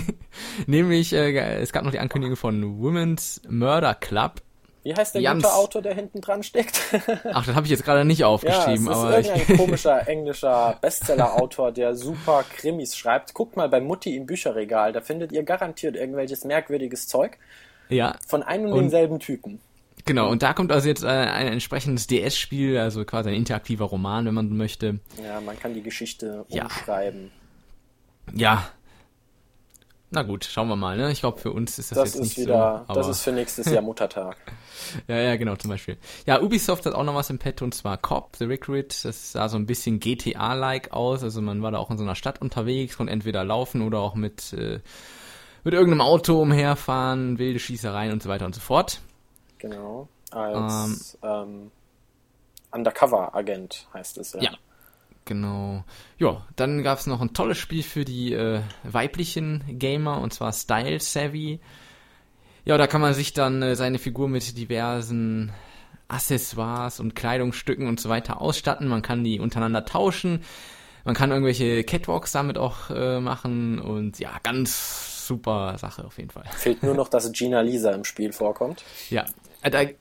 Nämlich, 0.66 1.12
äh, 1.12 1.56
es 1.58 1.72
gab 1.72 1.84
noch 1.84 1.90
die 1.90 1.98
Ankündigung 1.98 2.36
von 2.36 2.78
Women's 2.80 3.42
Murder 3.48 3.94
Club. 3.94 4.40
Wie 4.84 4.94
heißt 4.94 5.14
der 5.14 5.34
gute 5.34 5.52
Autor, 5.52 5.82
der 5.82 5.94
hinten 5.94 6.20
dran 6.20 6.42
steckt? 6.42 6.78
Ach, 7.32 7.44
das 7.44 7.54
habe 7.56 7.66
ich 7.66 7.70
jetzt 7.70 7.84
gerade 7.84 8.04
nicht 8.04 8.18
ja, 8.20 8.26
es 8.26 8.32
aufgeschrieben, 8.34 8.86
ist 8.86 8.94
aber 8.94 9.18
ich, 9.18 9.26
irgendein 9.28 9.56
komischer 9.58 10.06
englischer 10.06 10.78
Bestseller-Autor, 10.80 11.72
der 11.72 11.94
super 11.96 12.44
Krimis 12.56 12.94
schreibt. 12.96 13.32
Guckt 13.34 13.56
mal 13.56 13.68
bei 13.68 13.80
Mutti 13.80 14.14
im 14.14 14.26
Bücherregal, 14.26 14.92
da 14.92 15.00
findet 15.00 15.32
ihr 15.32 15.42
garantiert 15.42 15.96
irgendwelches 15.96 16.44
merkwürdiges 16.44 17.08
Zeug 17.08 17.38
ja, 17.88 18.14
von 18.26 18.42
einem 18.42 18.70
und 18.72 18.76
demselben 18.76 19.18
Typen. 19.20 19.58
genau. 20.04 20.28
Und 20.30 20.42
da 20.42 20.52
kommt 20.52 20.70
also 20.70 20.86
jetzt 20.86 21.02
äh, 21.02 21.08
ein 21.08 21.46
entsprechendes 21.48 22.06
DS-Spiel, 22.06 22.76
also 22.78 23.04
quasi 23.06 23.30
ein 23.30 23.36
interaktiver 23.36 23.86
Roman, 23.86 24.26
wenn 24.26 24.34
man 24.34 24.54
möchte. 24.54 25.00
Ja, 25.22 25.40
man 25.40 25.58
kann 25.58 25.72
die 25.74 25.82
Geschichte 25.82 26.44
Ja. 26.48 26.64
umschreiben. 26.64 27.30
Ja. 28.34 28.68
Na 30.14 30.22
gut, 30.22 30.44
schauen 30.44 30.68
wir 30.68 30.76
mal, 30.76 30.96
ne? 30.96 31.10
Ich 31.10 31.20
glaube, 31.20 31.38
für 31.40 31.50
uns 31.50 31.76
ist 31.76 31.90
das, 31.90 31.98
Das 31.98 32.04
jetzt 32.10 32.14
ist 32.14 32.20
nicht 32.20 32.38
wieder, 32.38 32.84
so. 32.86 32.94
das 32.94 33.08
ist 33.08 33.22
für 33.22 33.32
nächstes 33.32 33.66
Jahr 33.70 33.82
Muttertag. 33.82 34.36
Ja, 35.08 35.16
ja, 35.16 35.36
genau, 35.36 35.56
zum 35.56 35.70
Beispiel. 35.70 35.96
Ja, 36.26 36.40
Ubisoft 36.42 36.84
hat 36.84 36.94
auch 36.94 37.04
noch 37.04 37.14
was 37.14 37.30
im 37.30 37.38
Petto, 37.38 37.64
und 37.64 37.74
zwar 37.74 37.96
Cop, 37.96 38.36
The 38.36 38.44
Recruit. 38.44 39.04
Das 39.04 39.32
sah 39.32 39.48
so 39.48 39.56
ein 39.56 39.66
bisschen 39.66 39.98
GTA-like 39.98 40.92
aus. 40.92 41.22
Also 41.22 41.40
man 41.40 41.62
war 41.62 41.70
da 41.70 41.78
auch 41.78 41.90
in 41.90 41.96
so 41.96 42.04
einer 42.04 42.14
Stadt 42.14 42.40
unterwegs, 42.42 42.96
konnte 42.98 43.12
entweder 43.12 43.44
laufen 43.44 43.80
oder 43.82 44.00
auch 44.00 44.14
mit, 44.14 44.52
äh, 44.52 44.80
mit 45.64 45.74
irgendeinem 45.74 46.02
Auto 46.02 46.40
umherfahren, 46.40 47.38
wilde 47.38 47.58
Schießereien 47.60 48.12
und 48.12 48.22
so 48.22 48.28
weiter 48.28 48.44
und 48.44 48.54
so 48.54 48.60
fort. 48.60 49.00
Genau. 49.58 50.08
Als, 50.30 51.16
ähm, 51.22 51.70
Undercover-Agent 52.72 53.88
heißt 53.94 54.18
es 54.18 54.34
ja. 54.34 54.42
Ja, 54.42 54.50
genau. 55.24 55.84
Ja, 56.18 56.46
dann 56.56 56.82
gab 56.82 56.98
es 56.98 57.06
noch 57.06 57.20
ein 57.20 57.34
tolles 57.34 57.58
Spiel 57.58 57.82
für 57.82 58.04
die 58.04 58.32
äh, 58.32 58.60
weiblichen 58.82 59.64
Gamer 59.78 60.20
und 60.20 60.32
zwar 60.32 60.52
Style 60.52 61.00
Savvy. 61.00 61.60
Ja, 62.64 62.78
da 62.78 62.86
kann 62.86 63.00
man 63.00 63.14
sich 63.14 63.32
dann 63.32 63.62
äh, 63.62 63.76
seine 63.76 63.98
Figur 63.98 64.28
mit 64.28 64.56
diversen 64.56 65.52
Accessoires 66.08 67.00
und 67.00 67.14
Kleidungsstücken 67.14 67.88
und 67.88 68.00
so 68.00 68.08
weiter 68.08 68.40
ausstatten. 68.40 68.88
Man 68.88 69.02
kann 69.02 69.24
die 69.24 69.40
untereinander 69.40 69.84
tauschen. 69.84 70.44
Man 71.04 71.14
kann 71.14 71.30
irgendwelche 71.30 71.84
Catwalks 71.84 72.32
damit 72.32 72.56
auch 72.56 72.90
äh, 72.90 73.20
machen 73.20 73.78
und 73.78 74.18
ja, 74.18 74.30
ganz 74.42 75.26
super 75.26 75.76
Sache 75.78 76.04
auf 76.04 76.16
jeden 76.18 76.30
Fall. 76.30 76.44
Fehlt 76.56 76.82
nur 76.82 76.94
noch, 76.94 77.08
dass 77.08 77.30
Gina 77.32 77.60
Lisa 77.60 77.92
im 77.92 78.04
Spiel 78.04 78.32
vorkommt. 78.32 78.82
Ja, 79.10 79.26
da 79.70 79.82
äh, 79.82 79.92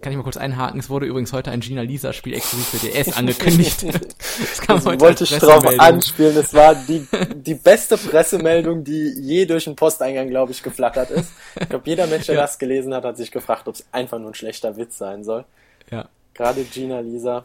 kann 0.00 0.12
ich 0.12 0.16
mal 0.16 0.22
kurz 0.22 0.36
einhaken. 0.36 0.80
Es 0.80 0.88
wurde 0.90 1.06
übrigens 1.06 1.32
heute 1.32 1.50
ein 1.50 1.60
Gina 1.60 1.82
Lisa 1.82 2.12
Spiel 2.12 2.34
exklusiv 2.34 2.80
für 2.80 2.86
DS 2.86 3.12
angekündigt. 3.16 3.82
das 4.38 4.60
kann 4.60 4.76
man 4.76 4.84
heute 4.84 5.00
wollte 5.00 5.24
ich 5.24 5.30
drauf 5.30 5.64
anspielen. 5.78 6.36
Es 6.36 6.54
war 6.54 6.74
die, 6.74 7.06
die 7.34 7.54
beste 7.54 7.96
Pressemeldung, 7.96 8.84
die 8.84 9.12
je 9.20 9.46
durch 9.46 9.64
den 9.64 9.76
Posteingang, 9.76 10.28
glaube 10.28 10.52
ich, 10.52 10.62
geflattert 10.62 11.10
ist. 11.10 11.32
Ich 11.60 11.68
glaube, 11.68 11.88
jeder 11.88 12.06
Mensch, 12.06 12.26
der 12.26 12.36
ja. 12.36 12.42
das 12.42 12.58
gelesen 12.58 12.94
hat, 12.94 13.04
hat 13.04 13.16
sich 13.16 13.30
gefragt, 13.30 13.68
ob 13.68 13.74
es 13.74 13.84
einfach 13.92 14.18
nur 14.18 14.30
ein 14.30 14.34
schlechter 14.34 14.76
Witz 14.76 14.98
sein 14.98 15.24
soll. 15.24 15.44
Ja. 15.90 16.08
Gerade 16.34 16.64
Gina 16.64 17.00
Lisa. 17.00 17.44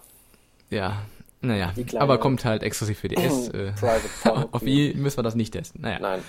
Ja, 0.69 1.03
naja, 1.41 1.73
aber 1.97 2.17
kommt 2.17 2.45
halt 2.45 2.63
exklusiv 2.63 2.99
für 2.99 3.09
DS. 3.09 3.49
äh, 3.53 3.71
auf 4.51 4.61
Wii 4.63 4.95
müssen 4.95 5.17
wir 5.17 5.23
das 5.23 5.35
nicht 5.35 5.51
testen. 5.51 5.81
Naja. 5.81 5.99
Nein. 5.99 6.21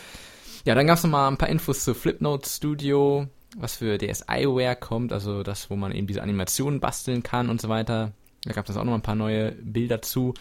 Ja, 0.65 0.75
dann 0.75 0.87
gab 0.87 0.99
es 0.99 1.05
noch 1.05 1.11
mal 1.11 1.29
ein 1.29 1.39
paar 1.39 1.49
Infos 1.49 1.85
zu 1.85 1.95
Flipnote 1.95 2.49
Studio, 2.49 3.27
was 3.57 3.77
für 3.77 3.99
DSiWare 3.99 4.77
kommt, 4.77 5.13
also 5.13 5.43
das, 5.43 5.71
wo 5.71 5.77
man 5.77 5.93
eben 5.93 6.07
diese 6.07 6.23
Animationen 6.23 6.81
basteln 6.81 7.23
kann 7.23 7.49
und 7.49 7.61
so 7.61 7.69
weiter. 7.69 8.13
Da 8.45 8.53
gab 8.53 8.69
es 8.69 8.77
auch 8.77 8.85
noch 8.85 8.95
ein 8.95 9.03
paar 9.03 9.15
neue 9.15 9.53
Bilder 9.53 10.03
zu. 10.03 10.35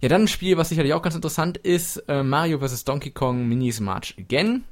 Ja, 0.00 0.08
dann 0.08 0.22
ein 0.22 0.28
Spiel, 0.28 0.56
was 0.56 0.68
sicherlich 0.68 0.92
auch 0.92 1.02
ganz 1.02 1.14
interessant 1.14 1.56
ist, 1.56 1.96
äh, 2.08 2.22
Mario 2.22 2.58
vs. 2.58 2.84
Donkey 2.84 3.10
Kong 3.10 3.48
Minis 3.48 3.80
March 3.80 4.14
Again. 4.18 4.64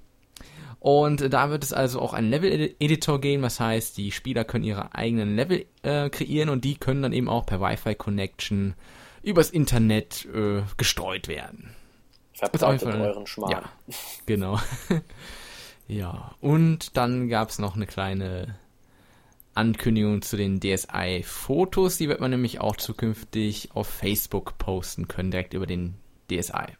Und 0.80 1.32
da 1.32 1.48
wird 1.48 1.64
es 1.64 1.72
also 1.72 1.98
auch 2.00 2.12
einen 2.12 2.28
Level-Editor 2.28 3.18
geben, 3.18 3.42
was 3.42 3.58
heißt, 3.58 3.96
die 3.96 4.12
Spieler 4.12 4.44
können 4.44 4.64
ihre 4.64 4.94
eigenen 4.94 5.34
Level 5.34 5.64
äh, 5.82 6.10
kreieren 6.10 6.50
und 6.50 6.62
die 6.62 6.74
können 6.74 7.00
dann 7.00 7.14
eben 7.14 7.30
auch 7.30 7.46
per 7.46 7.58
Wi-Fi-Connection 7.58 8.74
übers 9.22 9.48
Internet 9.48 10.26
äh, 10.34 10.60
gestreut 10.76 11.26
werden. 11.26 11.74
Verbreitet 12.34 12.94
euren 12.94 13.26
Schmarrn. 13.26 13.50
Ja, 13.50 13.62
genau. 14.26 14.60
ja, 15.86 16.34
und 16.40 16.96
dann 16.96 17.28
gab 17.28 17.50
es 17.50 17.58
noch 17.58 17.76
eine 17.76 17.86
kleine 17.86 18.56
Ankündigung 19.54 20.22
zu 20.22 20.36
den 20.36 20.60
DSI-Fotos. 20.60 21.96
Die 21.98 22.08
wird 22.08 22.20
man 22.20 22.30
nämlich 22.30 22.60
auch 22.60 22.76
zukünftig 22.76 23.70
auf 23.74 23.86
Facebook 23.86 24.58
posten 24.58 25.08
können, 25.08 25.30
direkt 25.30 25.54
über 25.54 25.66
den 25.66 25.94
DSI. 26.30 26.74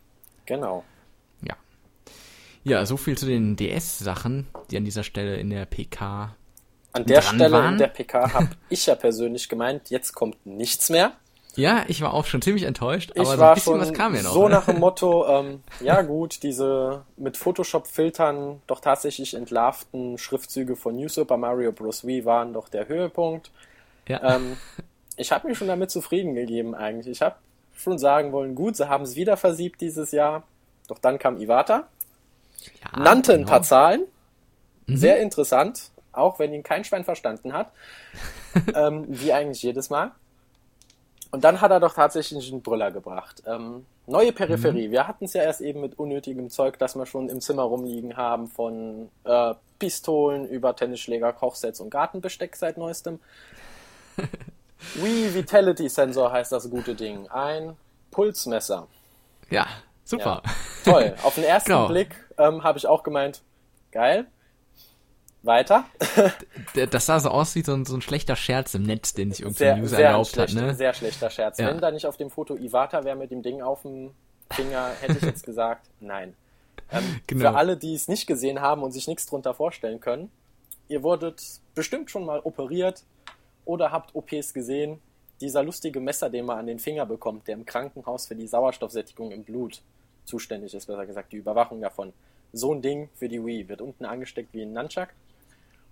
Genau. 0.47 0.85
Ja. 1.43 1.57
Ja, 2.65 2.85
so 2.87 2.97
viel 2.97 3.17
zu 3.17 3.27
den 3.27 3.57
DS-Sachen, 3.57 4.47
die 4.71 4.77
an 4.77 4.85
dieser 4.85 5.05
Stelle 5.05 5.37
in 5.37 5.51
der 5.51 5.67
PK. 5.67 6.35
An 6.93 7.05
der 7.05 7.23
Stelle 7.23 7.53
waren. 7.53 7.73
in 7.75 7.79
der 7.79 7.89
PK 7.89 8.33
habe 8.33 8.51
ich 8.69 8.87
ja 8.87 8.95
persönlich 8.95 9.49
gemeint, 9.49 9.91
jetzt 9.91 10.15
kommt 10.15 10.47
nichts 10.47 10.91
mehr. 10.91 11.13
Ja, 11.57 11.85
ich 11.89 12.01
war 12.03 12.15
auch 12.15 12.25
schon 12.25 12.43
ziemlich 12.43 12.65
enttäuscht, 12.65 13.13
aber 13.13 13.23
ich 13.23 13.29
so 13.29 13.43
ein 13.43 13.55
bisschen 13.55 13.81
was 13.81 13.93
kam 13.93 14.15
ja 14.15 14.23
noch. 14.23 14.33
So 14.33 14.49
ne? 14.49 14.55
nach 14.55 14.67
dem 14.67 14.81
Motto, 14.81 15.27
ähm, 15.29 15.63
ja 15.81 16.03
gut, 16.03 16.43
diese 16.43 17.03
mit 17.17 17.37
Photoshop-Filtern 17.37 18.61
doch 18.67 18.81
tatsächlich 18.81 19.35
entlarvten 19.35 20.19
Schriftzüge 20.19 20.77
von 20.77 20.97
New 20.97 21.09
Super 21.09 21.37
Mario 21.37 21.73
Bros. 21.73 22.07
Wii 22.07 22.25
waren 22.25 22.53
doch 22.53 22.69
der 22.69 22.89
Höhepunkt. 22.89 23.51
Ja. 24.09 24.37
Ähm, 24.37 24.57
ich 25.17 25.33
habe 25.33 25.49
mich 25.49 25.59
schon 25.59 25.69
damit 25.69 25.91
zufrieden 25.91 26.35
gegeben 26.35 26.75
eigentlich. 26.75 27.09
Ich 27.09 27.23
habe 27.23 27.37
schon 27.77 27.99
sagen 27.99 28.33
wollen, 28.33 28.55
gut, 28.55 28.77
sie 28.77 28.89
haben 28.89 29.05
es 29.05 29.17
wieder 29.17 29.37
versiebt 29.37 29.81
dieses 29.81 30.13
Jahr. 30.13 30.45
Doch 30.89 30.99
dann 30.99 31.19
kam 31.19 31.39
Iwata, 31.39 31.89
ja, 32.83 33.01
nannte 33.01 33.33
genau. 33.33 33.45
ein 33.45 33.49
paar 33.49 33.63
Zahlen, 33.63 34.05
mhm. 34.87 34.97
sehr 34.97 35.21
interessant, 35.21 35.91
auch 36.13 36.39
wenn 36.39 36.53
ihn 36.53 36.63
kein 36.63 36.85
Schwein 36.85 37.05
verstanden 37.05 37.53
hat, 37.53 37.73
ähm, 38.75 39.07
wie 39.09 39.33
eigentlich 39.33 39.63
jedes 39.63 39.91
Mal. 39.91 40.13
Und 41.35 41.43
dann 41.43 41.61
hat 41.61 41.73
er 41.73 41.81
doch 41.81 41.95
tatsächlich 41.95 42.53
einen 42.53 42.63
Brüller 42.63 42.93
gebracht. 42.93 43.43
Ähm, 43.45 43.85
neue 44.07 44.31
Peripherie. 44.31 44.87
Mhm. 44.87 44.93
Wir 44.93 45.09
hatten 45.09 45.25
es 45.25 45.33
ja 45.33 45.43
erst 45.43 45.63
eben 45.63 45.81
mit 45.81 45.99
unnötigem 45.99 46.49
Zeug, 46.49 46.79
das 46.79 46.95
wir 46.95 47.07
schon 47.07 47.29
im 47.29 47.41
Zimmer 47.41 47.65
rumliegen 47.65 48.17
haben, 48.17 48.47
von 48.47 49.11
äh, 49.25 49.55
Pistolen 49.81 50.47
über 50.47 50.77
Tennisschläger, 50.77 51.33
Kochsets 51.33 51.81
und 51.81 51.91
Gartenbesteck 51.91 52.55
seit 52.55 52.79
neuestem. 52.79 53.19
Wii 54.95 55.35
Vitality 55.35 55.89
Sensor 55.89 56.31
heißt 56.31 56.53
das 56.53 56.71
gute 56.71 56.95
Ding. 56.95 57.27
Ein 57.27 57.77
Pulsmesser. 58.13 58.87
Ja, 59.51 59.67
super. 60.05 60.41
Ja, 60.45 60.93
toll. 60.93 61.15
Auf 61.25 61.35
den 61.35 61.43
ersten 61.43 61.69
genau. 61.73 61.89
Blick 61.89 62.15
ähm, 62.39 62.63
habe 62.63 62.79
ich 62.79 62.87
auch 62.87 63.03
gemeint, 63.03 63.43
geil. 63.91 64.27
Weiter. 65.45 65.85
das 66.91 67.07
sah 67.07 67.21
so 67.21 67.29
aus 67.29 67.55
wie 67.55 67.63
so 67.63 67.75
ein, 67.75 67.85
so 67.85 67.95
ein 67.95 68.03
schlechter 68.03 68.37
Scherz 68.37 68.75
im 68.75 68.83
Netz, 68.83 69.15
den 69.15 69.31
sich 69.31 69.43
irgendein 69.43 69.83
User 69.83 69.97
sehr 69.97 70.07
erlaubt 70.07 70.29
schlecht, 70.29 70.57
hat. 70.57 70.63
Ne? 70.63 70.75
Sehr 70.75 70.95
schlechter 70.95 71.31
Scherz. 71.31 71.59
Ja. 71.59 71.69
Wenn 71.69 71.81
da 71.81 71.91
nicht 71.91 72.07
auf 72.07 72.17
dem 72.17 72.31
Foto 72.31 72.57
Iwata 72.57 73.05
wäre 73.05 73.17
mit 73.17 73.31
dem 73.31 73.43
Ding 73.43 73.63
auf 73.63 73.83
dem 73.83 74.13
Finger, 74.51 74.91
hätte 75.01 75.19
ich 75.19 75.23
jetzt 75.23 75.45
gesagt, 75.45 75.89
nein. 76.01 76.35
Ähm, 76.91 77.21
genau. 77.27 77.51
Für 77.51 77.57
alle, 77.57 77.77
die 77.77 77.95
es 77.95 78.09
nicht 78.09 78.27
gesehen 78.27 78.61
haben 78.61 78.83
und 78.83 78.93
sich 78.93 79.07
nichts 79.07 79.27
drunter 79.27 79.55
vorstellen 79.55 80.01
können, 80.01 80.31
ihr 80.89 81.03
wurdet 81.03 81.43
bestimmt 81.75 82.11
schon 82.11 82.25
mal 82.25 82.41
operiert 82.41 83.05
oder 83.65 83.93
habt 83.93 84.15
OPs 84.15 84.55
gesehen. 84.55 85.01
Dieser 85.41 85.63
lustige 85.63 86.01
Messer, 86.01 86.31
den 86.31 86.47
man 86.47 86.59
an 86.59 86.67
den 86.67 86.79
Finger 86.79 87.07
bekommt, 87.07 87.49
der 87.49 87.55
im 87.55 87.67
Krankenhaus 87.67 88.27
für 88.27 88.37
die 88.37 88.47
Sauerstoffsättigung 88.47 89.33
im 89.33 89.45
Blut 89.45 89.83
zuständig 90.25 90.75
ist, 90.75 90.87
besser 90.87 91.07
gesagt, 91.07 91.33
die 91.33 91.37
Überwachung 91.37 91.81
davon. 91.81 92.13
So 92.53 92.73
ein 92.73 92.83
Ding 92.83 93.09
für 93.15 93.29
die 93.29 93.45
Wii 93.45 93.69
wird 93.69 93.81
unten 93.81 94.05
angesteckt 94.05 94.55
wie 94.55 94.63
ein 94.63 94.73
Nunchuck 94.73 95.09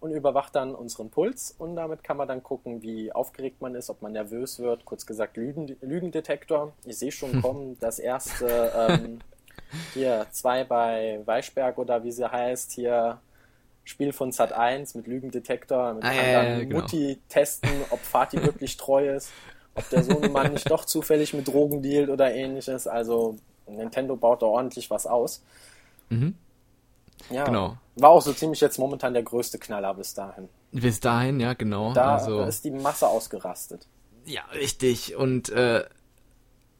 und 0.03 0.11
überwacht 0.11 0.57
dann 0.57 0.75
unseren 0.75 1.11
Puls 1.11 1.55
und 1.57 1.77
damit 1.77 2.03
kann 2.03 2.17
man 2.17 2.27
dann 2.27 2.43
gucken, 2.43 2.83
wie 2.83 3.13
aufgeregt 3.13 3.63
man 3.63 3.77
ist, 3.77 3.89
ob 3.89 4.03
man 4.03 4.11
nervös 4.11 4.59
wird. 4.59 4.85
Kurz 4.85 5.07
gesagt, 5.07 5.37
Lügen, 5.37 5.77
Lügendetektor. 5.81 6.73
Ich 6.85 6.99
sehe 6.99 7.13
schon 7.13 7.41
kommen, 7.43 7.79
das 7.79 8.01
erste 8.01 8.73
ähm, 8.77 9.21
hier 9.95 10.27
zwei 10.33 10.65
bei 10.65 11.21
Weißberg 11.25 11.79
oder 11.79 12.03
wie 12.03 12.11
sie 12.11 12.29
heißt, 12.29 12.73
hier 12.73 13.21
Spiel 13.85 14.13
von 14.13 14.33
Sat 14.33 14.53
1 14.53 14.97
mit 14.97 15.07
Lügendetektor, 15.07 15.95
mit 15.95 16.05
ah, 16.05 16.13
ja, 16.13 16.43
ja, 16.43 16.59
genau. 16.59 16.81
Mutti 16.81 17.21
testen, 17.29 17.71
ob 17.91 18.01
Fatih 18.01 18.43
wirklich 18.43 18.77
treu 18.77 19.09
ist, 19.09 19.31
ob 19.77 19.89
der 19.91 20.03
Sohnemann 20.03 20.53
nicht 20.53 20.69
doch 20.69 20.85
zufällig 20.85 21.33
mit 21.33 21.47
Drogen 21.47 21.81
dealt 21.81 22.11
oder 22.11 22.35
ähnliches. 22.35 22.89
Also 22.89 23.37
Nintendo 23.69 24.17
baut 24.17 24.43
da 24.43 24.47
ordentlich 24.47 24.91
was 24.91 25.07
aus. 25.07 25.45
Mhm. 26.09 26.35
Ja, 27.31 27.45
genau. 27.45 27.77
War 27.97 28.11
auch 28.11 28.23
so 28.23 28.33
ziemlich 28.33 28.61
jetzt 28.61 28.79
momentan 28.79 29.13
der 29.13 29.23
größte 29.23 29.59
Knaller 29.59 29.95
bis 29.95 30.15
dahin. 30.15 30.49
Bis 30.73 31.01
dahin, 31.01 31.41
ja, 31.41 31.53
genau. 31.55 31.93
Da 31.93 32.17
also, 32.17 32.43
ist 32.45 32.65
die 32.65 32.71
Masse 32.71 33.07
ausgerastet. 33.07 33.87
Ja, 34.25 34.43
richtig. 34.55 35.15
Und 35.17 35.51
äh, 35.51 35.85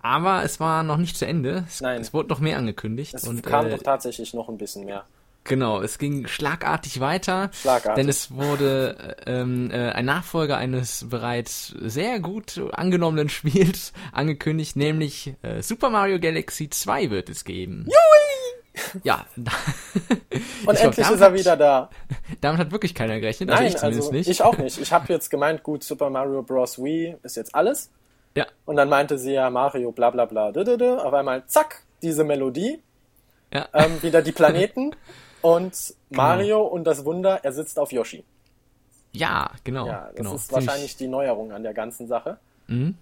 aber 0.01 0.43
es 0.43 0.59
war 0.59 0.83
noch 0.83 0.97
nicht 0.97 1.17
zu 1.17 1.27
Ende. 1.27 1.65
Es, 1.69 1.81
Nein. 1.81 2.01
Es 2.01 2.13
wurde 2.13 2.29
noch 2.29 2.41
mehr 2.41 2.59
angekündigt. 2.59 3.15
Es 3.15 3.27
und, 3.27 3.43
kam 3.43 3.67
äh, 3.67 3.71
doch 3.71 3.83
tatsächlich 3.83 4.35
noch 4.35 4.49
ein 4.49 4.59
bisschen 4.59 4.85
mehr. 4.85 5.05
Genau, 5.45 5.83
es 5.83 5.99
ging 5.99 6.29
schlagartig 6.29 7.01
weiter, 7.01 7.51
schlagartig. 7.53 7.95
denn 7.97 8.09
es 8.09 8.31
wurde 8.31 9.17
ähm, 9.27 9.73
äh, 9.73 9.91
ein 9.91 10.05
Nachfolger 10.05 10.57
eines 10.57 11.09
bereits 11.09 11.75
sehr 11.81 12.21
gut 12.21 12.61
angenommenen 12.73 13.29
Spiels 13.29 13.93
angekündigt, 14.13 14.77
nämlich 14.77 15.35
äh, 15.43 15.61
Super 15.63 15.91
Mario 15.91 16.21
Galaxy 16.21 16.71
2 16.71 17.11
wird 17.11 17.29
es 17.29 17.45
geben. 17.45 17.87
Jui! 17.87 18.22
Ja. 19.03 19.27
Und 20.67 20.77
endlich 20.77 21.07
glaub, 21.07 21.15
ist 21.15 21.21
er 21.21 21.35
wieder 21.35 21.57
da. 21.57 21.91
Damit 22.41 22.61
hat 22.61 22.71
wirklich 22.73 22.95
keiner 22.95 23.21
gerechnet. 23.21 23.51
Also 23.51 23.63
Nein, 23.63 23.73
ich 23.73 23.79
zumindest 23.79 24.03
also 24.03 24.13
nicht. 24.13 24.29
Ich 24.29 24.43
auch 24.43 24.57
nicht. 24.59 24.81
Ich 24.81 24.93
habe 24.93 25.13
jetzt 25.13 25.31
gemeint, 25.31 25.63
gut, 25.63 25.85
Super 25.85 26.11
Mario 26.11 26.43
Bros. 26.43 26.83
Wii 26.83 27.17
ist 27.23 27.37
jetzt 27.37 27.55
alles. 27.55 27.91
Ja. 28.35 28.47
Und 28.65 28.77
dann 28.77 28.89
meinte 28.89 29.19
sie 29.19 29.33
ja 29.33 29.51
Mario 29.51 29.93
bla 29.93 30.11
bla 30.11 30.25
bla. 30.25 30.51
Auf 30.51 31.13
einmal, 31.13 31.45
zack, 31.47 31.83
diese 32.03 32.25
Melodie. 32.25 32.81
Ja. 33.53 33.69
Ähm, 33.75 34.03
wieder 34.03 34.23
die 34.23 34.33
Planeten. 34.33 34.97
und 35.43 35.95
genau. 36.09 36.23
Mario 36.23 36.63
und 36.63 36.85
das 36.85 37.05
Wunder, 37.05 37.41
er 37.43 37.53
sitzt 37.53 37.79
auf 37.79 37.93
Yoshi. 37.93 38.25
Ja, 39.13 39.51
genau. 39.65 39.87
Ja, 39.87 40.07
das 40.07 40.17
genau. 40.17 40.35
ist 40.35 40.53
wahrscheinlich 40.53 40.97
die 40.97 41.09
Neuerung 41.09 41.53
an 41.53 41.63
der 41.63 41.75
ganzen 41.75 42.07
Sache. 42.07 42.39
Mhm. 42.67 42.97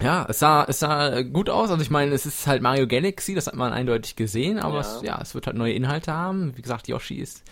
Ja, 0.00 0.26
es 0.28 0.38
sah, 0.38 0.64
es 0.64 0.78
sah 0.78 1.22
gut 1.22 1.50
aus. 1.50 1.70
Also 1.70 1.82
ich 1.82 1.90
meine, 1.90 2.14
es 2.14 2.26
ist 2.26 2.46
halt 2.46 2.62
Mario 2.62 2.86
Galaxy, 2.86 3.34
das 3.34 3.46
hat 3.46 3.54
man 3.54 3.72
eindeutig 3.72 4.16
gesehen, 4.16 4.58
aber 4.58 4.74
ja. 4.74 4.80
Es, 4.80 5.02
ja, 5.02 5.18
es 5.20 5.34
wird 5.34 5.46
halt 5.46 5.56
neue 5.56 5.72
Inhalte 5.72 6.12
haben. 6.12 6.56
Wie 6.56 6.62
gesagt, 6.62 6.88
Yoshi 6.88 7.16
ist 7.16 7.42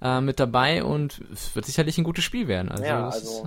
äh, 0.00 0.20
mit 0.20 0.40
dabei 0.40 0.82
und 0.84 1.20
es 1.32 1.54
wird 1.54 1.66
sicherlich 1.66 1.98
ein 1.98 2.04
gutes 2.04 2.24
Spiel 2.24 2.48
werden. 2.48 2.70
Also, 2.70 2.84
ja, 2.84 3.04
also 3.04 3.42
ist, 3.42 3.44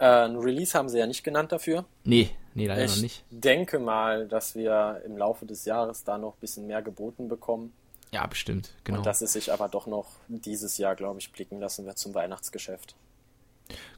äh, 0.00 0.04
äh, 0.04 0.24
ein 0.26 0.36
Release 0.36 0.76
haben 0.76 0.88
sie 0.88 0.98
ja 0.98 1.06
nicht 1.06 1.24
genannt 1.24 1.52
dafür. 1.52 1.84
Nee, 2.04 2.30
nee, 2.54 2.66
leider 2.66 2.84
ich 2.84 2.96
noch 2.96 3.02
nicht. 3.02 3.24
Ich 3.30 3.40
denke 3.40 3.78
mal, 3.78 4.28
dass 4.28 4.54
wir 4.54 5.00
im 5.06 5.16
Laufe 5.16 5.46
des 5.46 5.64
Jahres 5.64 6.04
da 6.04 6.18
noch 6.18 6.34
ein 6.34 6.40
bisschen 6.40 6.66
mehr 6.66 6.82
geboten 6.82 7.28
bekommen. 7.28 7.72
Ja, 8.12 8.26
bestimmt, 8.26 8.74
genau. 8.84 8.98
Und 8.98 9.06
dass 9.06 9.22
es 9.22 9.32
sich 9.32 9.52
aber 9.52 9.68
doch 9.68 9.86
noch 9.86 10.08
dieses 10.28 10.76
Jahr, 10.76 10.96
glaube 10.96 11.18
ich, 11.20 11.32
blicken 11.32 11.60
lassen 11.60 11.86
wird 11.86 11.98
zum 11.98 12.14
Weihnachtsgeschäft. 12.14 12.94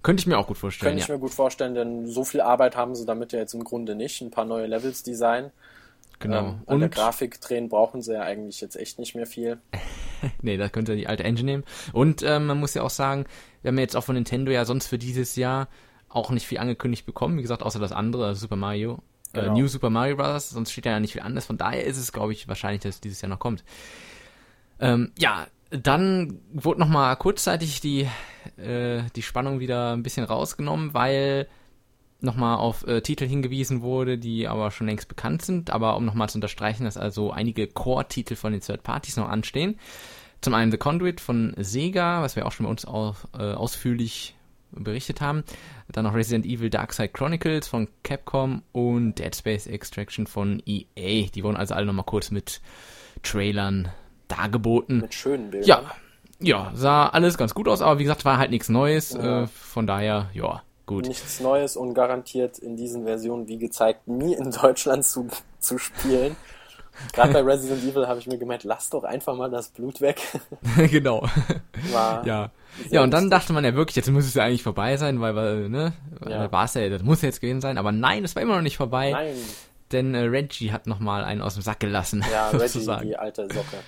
Könnte 0.02 0.20
ich 0.20 0.26
mir 0.26 0.38
auch 0.38 0.46
gut 0.46 0.58
vorstellen. 0.58 0.90
Könnte 0.90 1.04
ich 1.04 1.08
mir 1.08 1.18
gut 1.18 1.34
vorstellen, 1.34 1.74
denn 1.74 2.06
so 2.06 2.24
viel 2.24 2.40
Arbeit 2.40 2.76
haben 2.76 2.94
sie 2.94 3.06
damit 3.06 3.32
ja 3.32 3.38
jetzt 3.38 3.54
im 3.54 3.64
Grunde 3.64 3.94
nicht. 3.94 4.20
Ein 4.20 4.30
paar 4.30 4.44
neue 4.44 4.66
Levels 4.66 5.02
design. 5.02 5.50
Genau. 6.20 6.38
Ähm, 6.38 6.60
an 6.66 6.80
der 6.80 6.88
Grafik 6.88 7.40
drehen 7.40 7.68
brauchen 7.68 8.02
sie 8.02 8.14
ja 8.14 8.22
eigentlich 8.22 8.60
jetzt 8.60 8.76
echt 8.76 8.98
nicht 8.98 9.14
mehr 9.14 9.26
viel. 9.26 9.58
nee, 10.42 10.56
da 10.56 10.68
könnte 10.68 10.96
die 10.96 11.06
alte 11.06 11.24
Engine 11.24 11.50
nehmen. 11.50 11.64
Und 11.92 12.22
ähm, 12.22 12.46
man 12.46 12.58
muss 12.58 12.74
ja 12.74 12.82
auch 12.82 12.90
sagen, 12.90 13.26
wir 13.62 13.68
haben 13.68 13.78
jetzt 13.78 13.96
auch 13.96 14.04
von 14.04 14.14
Nintendo 14.14 14.50
ja 14.52 14.64
sonst 14.64 14.86
für 14.86 14.98
dieses 14.98 15.36
Jahr 15.36 15.68
auch 16.08 16.30
nicht 16.30 16.46
viel 16.46 16.58
angekündigt 16.58 17.06
bekommen. 17.06 17.36
Wie 17.38 17.42
gesagt, 17.42 17.62
außer 17.62 17.80
das 17.80 17.92
andere, 17.92 18.26
also 18.26 18.40
Super 18.40 18.56
Mario. 18.56 19.00
Äh, 19.32 19.40
genau. 19.40 19.52
Äh, 19.52 19.60
New 19.60 19.66
Super 19.66 19.90
Mario 19.90 20.16
Bros. 20.16 20.50
Sonst 20.50 20.70
steht 20.70 20.86
ja 20.86 21.00
nicht 21.00 21.12
viel 21.12 21.22
anderes. 21.22 21.46
Von 21.46 21.58
daher 21.58 21.84
ist 21.84 21.98
es, 21.98 22.12
glaube 22.12 22.32
ich, 22.32 22.48
wahrscheinlich, 22.48 22.82
dass 22.82 22.96
es 22.96 23.00
dieses 23.00 23.20
Jahr 23.20 23.28
noch 23.28 23.40
kommt. 23.40 23.64
Ähm, 24.80 25.12
ja, 25.18 25.46
dann 25.82 26.40
wurde 26.52 26.80
nochmal 26.80 27.16
kurzzeitig 27.16 27.80
die, 27.80 28.08
äh, 28.56 29.02
die 29.16 29.22
Spannung 29.22 29.60
wieder 29.60 29.92
ein 29.92 30.02
bisschen 30.02 30.24
rausgenommen, 30.24 30.94
weil 30.94 31.48
nochmal 32.20 32.56
auf 32.56 32.86
äh, 32.86 33.00
Titel 33.02 33.26
hingewiesen 33.26 33.82
wurde, 33.82 34.18
die 34.18 34.48
aber 34.48 34.70
schon 34.70 34.86
längst 34.86 35.08
bekannt 35.08 35.42
sind. 35.42 35.70
Aber 35.70 35.96
um 35.96 36.04
nochmal 36.04 36.28
zu 36.28 36.38
unterstreichen, 36.38 36.84
dass 36.84 36.96
also 36.96 37.30
einige 37.30 37.66
Core-Titel 37.66 38.36
von 38.36 38.52
den 38.52 38.60
Third 38.60 38.82
Parties 38.82 39.16
noch 39.16 39.28
anstehen. 39.28 39.78
Zum 40.40 40.54
einen 40.54 40.70
The 40.70 40.78
Conduit 40.78 41.20
von 41.20 41.54
Sega, 41.58 42.22
was 42.22 42.36
wir 42.36 42.46
auch 42.46 42.52
schon 42.52 42.64
bei 42.64 42.70
uns 42.70 42.84
auf, 42.84 43.26
äh, 43.36 43.52
ausführlich 43.52 44.36
berichtet 44.72 45.20
haben. 45.20 45.44
Dann 45.88 46.04
noch 46.04 46.14
Resident 46.14 46.46
Evil 46.46 46.70
Darkside 46.70 47.08
Chronicles 47.08 47.68
von 47.68 47.88
Capcom 48.02 48.62
und 48.72 49.18
Dead 49.18 49.34
Space 49.34 49.66
Extraction 49.66 50.26
von 50.26 50.62
EA. 50.66 51.28
Die 51.28 51.44
wurden 51.44 51.56
also 51.56 51.74
alle 51.74 51.86
nochmal 51.86 52.04
kurz 52.04 52.30
mit 52.30 52.60
Trailern 53.22 53.88
dargeboten. 54.36 55.00
Mit 55.00 55.14
schönen 55.14 55.50
Bildern. 55.50 55.68
Ja, 55.68 55.82
ja, 56.40 56.72
sah 56.74 57.06
alles 57.06 57.38
ganz 57.38 57.54
gut 57.54 57.68
aus, 57.68 57.80
aber 57.80 57.98
wie 57.98 58.04
gesagt, 58.04 58.24
war 58.24 58.38
halt 58.38 58.50
nichts 58.50 58.68
Neues. 58.68 59.12
Ja. 59.12 59.42
Äh, 59.42 59.46
von 59.46 59.86
daher, 59.86 60.30
ja, 60.34 60.62
gut. 60.86 61.06
Nichts 61.06 61.40
Neues 61.40 61.76
und 61.76 61.94
garantiert 61.94 62.58
in 62.58 62.76
diesen 62.76 63.04
Versionen, 63.04 63.48
wie 63.48 63.58
gezeigt, 63.58 64.08
nie 64.08 64.34
in 64.34 64.50
Deutschland 64.50 65.04
zu, 65.04 65.28
zu 65.58 65.78
spielen. 65.78 66.36
Gerade 67.12 67.32
bei 67.32 67.40
Resident 67.40 67.82
Evil 67.82 68.06
habe 68.06 68.20
ich 68.20 68.28
mir 68.28 68.38
gemeint, 68.38 68.62
lass 68.62 68.88
doch 68.88 69.02
einfach 69.02 69.34
mal 69.34 69.50
das 69.50 69.70
Blut 69.70 70.00
weg. 70.00 70.20
genau. 70.90 71.26
War 71.90 72.24
ja. 72.26 72.50
Ja, 72.90 73.02
und 73.02 73.10
dann 73.12 73.30
dachte 73.30 73.52
man 73.52 73.64
ja 73.64 73.74
wirklich, 73.74 73.96
jetzt 73.96 74.10
muss 74.10 74.26
es 74.26 74.34
ja 74.34 74.44
eigentlich 74.44 74.62
vorbei 74.62 74.96
sein, 74.96 75.20
weil, 75.20 75.34
weil 75.34 75.68
ne, 75.68 75.92
ja. 76.28 76.50
war 76.52 76.64
es 76.64 76.74
ja, 76.74 76.88
das 76.88 77.02
muss 77.02 77.22
ja 77.22 77.28
jetzt 77.28 77.40
gewesen 77.40 77.60
sein, 77.60 77.78
aber 77.78 77.92
nein, 77.92 78.24
es 78.24 78.34
war 78.36 78.42
immer 78.42 78.56
noch 78.56 78.62
nicht 78.62 78.76
vorbei. 78.76 79.10
Nein. 79.10 79.34
Denn 79.92 80.14
äh, 80.14 80.20
Reggie 80.20 80.72
hat 80.72 80.86
nochmal 80.86 81.24
einen 81.24 81.40
aus 81.40 81.54
dem 81.54 81.62
Sack 81.62 81.80
gelassen. 81.80 82.24
Ja, 82.32 82.50
Reggie, 82.50 82.86
die 83.02 83.16
alte 83.16 83.42
Socke. 83.52 83.78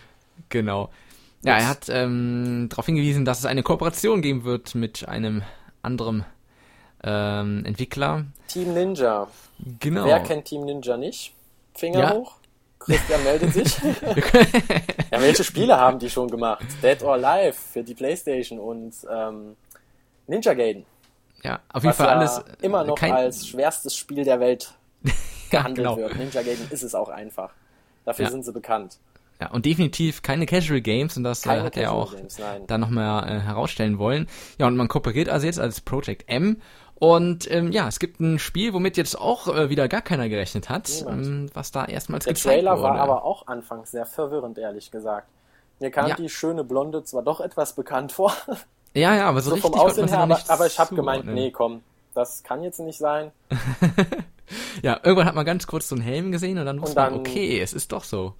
Genau. 0.49 0.91
Ja, 1.43 1.59
er 1.59 1.69
hat 1.69 1.89
ähm, 1.89 2.67
darauf 2.69 2.87
hingewiesen, 2.87 3.25
dass 3.25 3.39
es 3.41 3.45
eine 3.45 3.63
Kooperation 3.63 4.23
geben 4.23 4.45
wird 4.45 4.75
mit 4.75 5.09
einem 5.09 5.43
anderen 5.83 6.25
ähm, 7.05 7.65
Entwickler. 7.65 8.27
Team 8.49 8.75
Ninja. 8.75 9.29
Genau. 9.81 10.07
Wer 10.07 10.21
kennt 10.21 10.47
Team 10.47 10.65
Ninja 10.65 10.97
nicht? 10.97 11.35
Finger 11.75 12.01
ja. 12.01 12.15
hoch. 12.15 12.37
Christian 12.79 13.23
meldet 13.25 13.53
sich. 13.53 13.79
ja, 15.11 15.21
welche 15.21 15.45
Spiele 15.45 15.77
haben 15.77 15.99
die 15.99 16.11
schon 16.11 16.29
gemacht? 16.29 16.65
Dead 16.83 17.03
or 17.03 17.15
Alive 17.15 17.55
für 17.55 17.83
die 17.83 17.95
Playstation 17.95 18.59
und 18.59 18.95
ähm, 19.11 19.57
Ninja 20.27 20.55
Gaiden. 20.55 20.85
Ja, 21.43 21.61
auf 21.73 21.83
jeden 21.83 21.95
Fall 21.95 22.07
ja 22.07 22.13
alles. 22.17 22.43
Immer 22.61 22.85
noch 22.85 22.97
kein... 22.97 23.13
als 23.13 23.47
schwerstes 23.47 23.97
Spiel 23.97 24.25
der 24.25 24.41
Welt 24.41 24.75
gehandelt 25.51 25.87
ja, 25.87 25.95
genau. 25.95 25.97
wird. 25.97 26.17
Ninja 26.17 26.43
Gaiden 26.43 26.69
ist 26.71 26.83
es 26.83 26.95
auch 26.95 27.09
einfach. 27.09 27.53
Dafür 28.05 28.27
ja. 28.27 28.31
sind 28.31 28.45
sie 28.45 28.53
bekannt. 28.53 28.99
Ja, 29.41 29.51
und 29.51 29.67
definitiv 29.67 30.23
keine 30.23 30.47
Casual 30.47 30.81
Games 30.81 31.17
und 31.17 31.25
das 31.25 31.45
äh, 31.45 31.61
hat 31.61 31.77
er 31.77 31.93
auch 31.93 32.15
Games, 32.15 32.41
da 32.67 32.79
nochmal 32.79 33.29
äh, 33.29 33.41
herausstellen 33.41 33.99
wollen. 33.99 34.29
Ja, 34.59 34.67
und 34.67 34.77
man 34.77 34.89
kooperiert 34.89 35.29
also 35.29 35.47
jetzt 35.47 35.61
als 35.61 35.81
Project 35.83 36.25
M 36.29 36.57
und 36.99 37.51
ähm, 37.51 37.73
ja, 37.73 37.89
es 37.89 37.99
gibt 37.99 38.21
ein 38.21 38.39
Spiel, 38.39 38.73
womit 38.73 38.97
jetzt 38.97 39.21
auch 39.21 39.55
äh, 39.55 39.69
wieder 39.69 39.87
gar 39.87 40.01
keiner 40.01 40.31
gerechnet 40.31 40.71
hat, 40.71 40.91
ähm, 41.07 41.51
was 41.53 41.71
da 41.71 41.85
erstmals 41.85 42.25
Der 42.25 42.33
gezeigt 42.33 42.55
Trailer 42.57 42.79
wurde. 42.79 42.83
war 42.85 42.99
aber 42.99 43.25
auch 43.25 43.47
anfangs 43.47 43.91
sehr 43.91 44.07
verwirrend, 44.07 44.57
ehrlich 44.57 44.91
gesagt. 44.91 45.29
Mir 45.79 45.91
kam 45.91 46.09
ja. 46.09 46.15
die 46.15 46.31
schöne 46.31 46.65
Blonde 46.65 47.05
zwar 47.05 47.23
doch 47.23 47.41
etwas 47.41 47.75
bekannt 47.75 48.13
vor. 48.13 48.33
Ja, 48.95 49.15
ja, 49.15 49.29
aber 49.29 49.43
so, 49.43 49.51
so 49.51 49.57
richtig 49.57 49.73
vom 49.73 49.79
Aussehen 49.79 50.09
her, 50.09 50.21
aber, 50.21 50.41
aber 50.49 50.67
ich 50.67 50.79
habe 50.79 50.95
gemeint, 50.95 51.27
nee, 51.27 51.51
komm, 51.51 51.83
das 52.15 52.43
kann 52.43 52.63
jetzt 52.63 52.81
nicht 52.81 52.97
sein. 52.97 53.31
ja, 54.83 54.99
irgendwann 55.03 55.27
hat 55.27 55.35
man 55.35 55.45
ganz 55.45 55.67
kurz 55.67 55.91
so 55.91 55.97
einen 55.97 56.03
Helm 56.03 56.33
gesehen 56.33 56.57
und 56.57 56.65
dann 56.65 56.81
wusste 56.81 56.99
man, 56.99 57.13
okay, 57.13 57.61
es 57.61 57.75
ist 57.75 57.93
doch 57.93 58.05
so. 58.05 58.33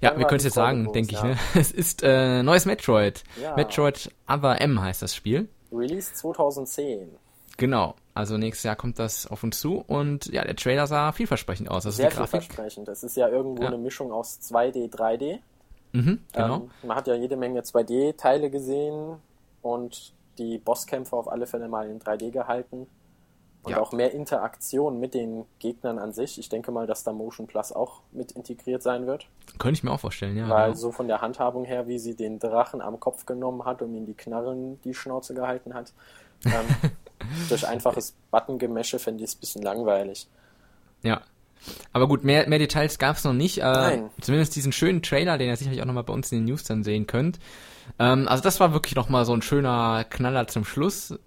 Ja, 0.00 0.16
wir 0.16 0.26
können 0.26 0.38
es 0.38 0.44
jetzt 0.44 0.54
sagen, 0.54 0.92
denke 0.92 1.12
ich. 1.12 1.18
Ja. 1.18 1.28
Ne? 1.28 1.36
Es 1.54 1.72
ist 1.72 2.02
äh, 2.02 2.42
neues 2.42 2.66
Metroid. 2.66 3.24
Ja. 3.40 3.54
Metroid 3.56 4.10
Other 4.28 4.60
M 4.60 4.80
heißt 4.80 5.02
das 5.02 5.14
Spiel. 5.14 5.48
Release 5.72 6.12
2010. 6.12 7.08
Genau. 7.56 7.94
Also 8.14 8.38
nächstes 8.38 8.64
Jahr 8.64 8.76
kommt 8.76 8.98
das 8.98 9.26
auf 9.26 9.42
uns 9.42 9.60
zu 9.60 9.78
und 9.86 10.26
ja, 10.26 10.44
der 10.44 10.56
Trailer 10.56 10.86
sah 10.86 11.12
vielversprechend 11.12 11.70
aus. 11.70 11.86
Also 11.86 11.96
Sehr 11.96 12.10
vielversprechend. 12.10 12.88
Das 12.88 13.02
ist 13.02 13.16
ja 13.16 13.28
irgendwo 13.28 13.62
ja. 13.62 13.68
eine 13.68 13.78
Mischung 13.78 14.12
aus 14.12 14.40
2D, 14.40 14.90
3D. 14.90 15.38
Mhm, 15.92 16.20
genau. 16.32 16.56
Ähm, 16.56 16.70
man 16.82 16.96
hat 16.96 17.06
ja 17.06 17.14
jede 17.14 17.36
Menge 17.36 17.60
2D-Teile 17.60 18.50
gesehen 18.50 19.16
und 19.62 20.12
die 20.38 20.58
Bosskämpfe 20.58 21.16
auf 21.16 21.30
alle 21.30 21.46
Fälle 21.46 21.68
mal 21.68 21.88
in 21.88 21.98
3D 22.00 22.30
gehalten 22.30 22.86
und 23.66 23.72
ja. 23.72 23.80
auch 23.80 23.90
mehr 23.90 24.12
Interaktion 24.12 25.00
mit 25.00 25.12
den 25.12 25.44
Gegnern 25.58 25.98
an 25.98 26.12
sich. 26.12 26.38
Ich 26.38 26.48
denke 26.48 26.70
mal, 26.70 26.86
dass 26.86 27.02
da 27.02 27.12
Motion 27.12 27.48
Plus 27.48 27.72
auch 27.72 28.00
mit 28.12 28.30
integriert 28.30 28.80
sein 28.80 29.08
wird. 29.08 29.26
Könnte 29.58 29.78
ich 29.78 29.82
mir 29.82 29.90
auch 29.90 29.98
vorstellen, 29.98 30.36
ja. 30.36 30.48
Weil 30.48 30.66
genau. 30.66 30.76
so 30.76 30.92
von 30.92 31.08
der 31.08 31.20
Handhabung 31.20 31.64
her, 31.64 31.88
wie 31.88 31.98
sie 31.98 32.14
den 32.14 32.38
Drachen 32.38 32.80
am 32.80 33.00
Kopf 33.00 33.26
genommen 33.26 33.64
hat 33.64 33.82
und 33.82 33.92
ihm 33.92 34.06
die 34.06 34.14
Knarren 34.14 34.80
die 34.82 34.94
Schnauze 34.94 35.34
gehalten 35.34 35.74
hat, 35.74 35.92
ähm, 36.44 36.52
durch 37.48 37.66
einfaches 37.66 38.14
Button-Gemesche 38.30 39.00
fände 39.00 39.24
ich 39.24 39.30
es 39.30 39.36
ein 39.36 39.40
bisschen 39.40 39.62
langweilig. 39.62 40.28
Ja. 41.02 41.22
Aber 41.92 42.06
gut, 42.06 42.22
mehr, 42.22 42.48
mehr 42.48 42.60
Details 42.60 43.00
gab 43.00 43.16
es 43.16 43.24
noch 43.24 43.32
nicht. 43.32 43.58
Äh, 43.58 43.62
Nein. 43.62 44.10
Zumindest 44.20 44.54
diesen 44.54 44.70
schönen 44.70 45.02
Trailer, 45.02 45.38
den 45.38 45.48
ihr 45.48 45.56
sicherlich 45.56 45.82
auch 45.82 45.86
nochmal 45.86 46.04
bei 46.04 46.12
uns 46.12 46.30
in 46.30 46.38
den 46.38 46.44
News 46.44 46.62
dann 46.62 46.84
sehen 46.84 47.08
könnt. 47.08 47.40
Ähm, 47.98 48.28
also 48.28 48.44
das 48.44 48.60
war 48.60 48.72
wirklich 48.72 48.94
nochmal 48.94 49.24
so 49.24 49.32
ein 49.32 49.42
schöner 49.42 50.04
Knaller 50.04 50.46
zum 50.46 50.64
Schluss. 50.64 51.18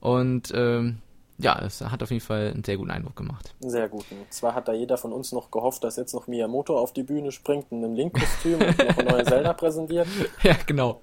Und 0.00 0.50
ähm, 0.54 1.02
ja, 1.38 1.60
es 1.64 1.80
hat 1.80 2.02
auf 2.02 2.10
jeden 2.10 2.24
Fall 2.24 2.52
einen 2.52 2.62
sehr 2.62 2.76
guten 2.76 2.90
Eindruck 2.90 3.16
gemacht. 3.16 3.54
Sehr 3.60 3.88
guten. 3.88 4.16
Zwar 4.30 4.54
hat 4.54 4.68
da 4.68 4.72
jeder 4.72 4.96
von 4.96 5.12
uns 5.12 5.32
noch 5.32 5.50
gehofft, 5.50 5.82
dass 5.82 5.96
jetzt 5.96 6.14
noch 6.14 6.28
Miyamoto 6.28 6.78
auf 6.78 6.92
die 6.92 7.02
Bühne 7.02 7.32
springt 7.32 7.66
in 7.70 7.84
einem 7.84 7.94
Link-Kostüm 7.94 8.60
und 8.60 8.78
noch 8.78 8.98
eine 8.98 9.10
neue 9.10 9.24
Zelda 9.24 9.52
präsentiert. 9.52 10.06
Ja, 10.42 10.56
genau. 10.66 11.00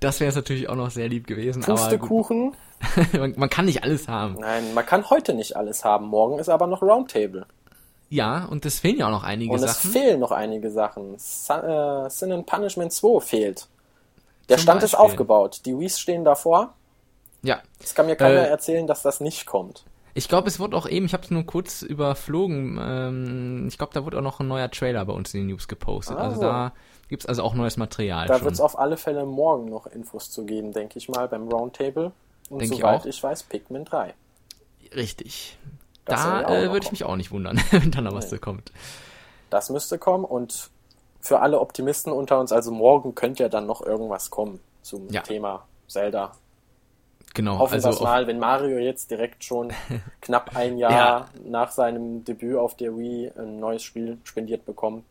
Das 0.00 0.18
wäre 0.20 0.30
es 0.30 0.36
natürlich 0.36 0.68
auch 0.68 0.74
noch 0.74 0.90
sehr 0.90 1.08
lieb 1.08 1.26
gewesen. 1.26 1.62
Pustekuchen. 1.62 2.54
man, 3.12 3.34
man 3.36 3.50
kann 3.50 3.66
nicht 3.66 3.84
alles 3.84 4.08
haben. 4.08 4.36
Nein, 4.40 4.74
man 4.74 4.86
kann 4.86 5.08
heute 5.10 5.34
nicht 5.34 5.56
alles 5.56 5.84
haben. 5.84 6.06
Morgen 6.06 6.38
ist 6.38 6.48
aber 6.48 6.66
noch 6.66 6.82
Roundtable. 6.82 7.46
Ja, 8.08 8.46
und 8.46 8.64
es 8.64 8.80
fehlen 8.80 8.98
ja 8.98 9.06
auch 9.06 9.10
noch 9.10 9.24
einige 9.24 9.52
und 9.52 9.58
Sachen. 9.58 9.88
Und 9.88 9.94
es 9.94 10.00
fehlen 10.02 10.20
noch 10.20 10.32
einige 10.32 10.70
Sachen. 10.70 11.18
Sun, 11.18 11.60
äh, 11.62 12.10
Sin 12.10 12.32
and 12.32 12.46
Punishment 12.46 12.92
2 12.92 13.20
fehlt. 13.20 13.68
Der 14.48 14.56
Zum 14.56 14.62
Stand 14.62 14.80
Beispiel. 14.80 14.86
ist 14.86 14.94
aufgebaut. 14.94 15.60
Die 15.66 15.78
Wii's 15.78 16.00
stehen 16.00 16.24
davor. 16.24 16.74
Ja. 17.42 17.60
Es 17.82 17.94
kann 17.94 18.06
mir 18.06 18.16
keiner 18.16 18.46
äh, 18.46 18.48
erzählen, 18.48 18.86
dass 18.86 19.02
das 19.02 19.20
nicht 19.20 19.46
kommt. 19.46 19.84
Ich 20.14 20.28
glaube, 20.28 20.48
es 20.48 20.58
wurde 20.58 20.76
auch 20.76 20.88
eben, 20.88 21.06
ich 21.06 21.12
habe 21.12 21.22
es 21.22 21.30
nur 21.30 21.44
kurz 21.44 21.82
überflogen, 21.82 22.78
ähm, 22.80 23.68
ich 23.68 23.78
glaube, 23.78 23.92
da 23.94 24.04
wurde 24.04 24.18
auch 24.18 24.22
noch 24.22 24.40
ein 24.40 24.48
neuer 24.48 24.70
Trailer 24.70 25.04
bei 25.04 25.12
uns 25.12 25.32
in 25.32 25.42
den 25.42 25.46
News 25.48 25.68
gepostet. 25.68 26.16
Also, 26.16 26.30
also 26.30 26.42
da 26.42 26.72
gibt 27.08 27.22
es 27.22 27.28
also 27.28 27.42
auch 27.42 27.54
neues 27.54 27.76
Material. 27.76 28.26
Da 28.26 28.42
wird 28.42 28.54
es 28.54 28.60
auf 28.60 28.78
alle 28.78 28.96
Fälle 28.96 29.24
morgen 29.26 29.66
noch 29.66 29.86
Infos 29.86 30.30
zu 30.30 30.44
geben, 30.44 30.72
denke 30.72 30.98
ich 30.98 31.08
mal, 31.08 31.28
beim 31.28 31.48
Roundtable. 31.48 32.12
Und 32.50 32.60
denk 32.60 32.74
soweit 32.74 33.04
ich, 33.04 33.16
ich, 33.16 33.22
weiß, 33.22 33.44
Pikmin 33.44 33.84
3. 33.84 34.14
Richtig. 34.96 35.58
Das 36.04 36.22
da 36.22 36.42
äh, 36.42 36.72
würde 36.72 36.86
ich 36.86 36.90
mich 36.90 37.04
auch 37.04 37.16
nicht 37.16 37.30
wundern, 37.30 37.60
wenn 37.70 37.90
da 37.90 38.00
noch 38.00 38.14
was 38.14 38.32
nee. 38.32 38.38
kommt. 38.38 38.72
Das 39.50 39.70
müsste 39.70 39.98
kommen 39.98 40.24
und 40.24 40.70
für 41.20 41.40
alle 41.40 41.60
Optimisten 41.60 42.12
unter 42.12 42.40
uns, 42.40 42.52
also 42.52 42.70
morgen 42.70 43.14
könnte 43.14 43.42
ja 43.42 43.48
dann 43.48 43.66
noch 43.66 43.82
irgendwas 43.82 44.30
kommen 44.30 44.60
zum 44.82 45.08
ja. 45.10 45.22
Thema 45.22 45.66
Zelda 45.86 46.32
Genau. 47.38 47.60
Hoffen 47.60 47.74
also 47.74 48.00
wir 48.00 48.04
mal, 48.04 48.26
wenn 48.26 48.40
Mario 48.40 48.78
jetzt 48.78 49.12
direkt 49.12 49.44
schon 49.44 49.72
knapp 50.20 50.56
ein 50.56 50.76
Jahr 50.76 50.90
ja. 50.90 51.26
nach 51.44 51.70
seinem 51.70 52.24
Debüt 52.24 52.56
auf 52.56 52.76
der 52.76 52.98
Wii 52.98 53.30
ein 53.38 53.60
neues 53.60 53.84
Spiel 53.84 54.18
spendiert 54.24 54.66
bekommt, 54.66 55.04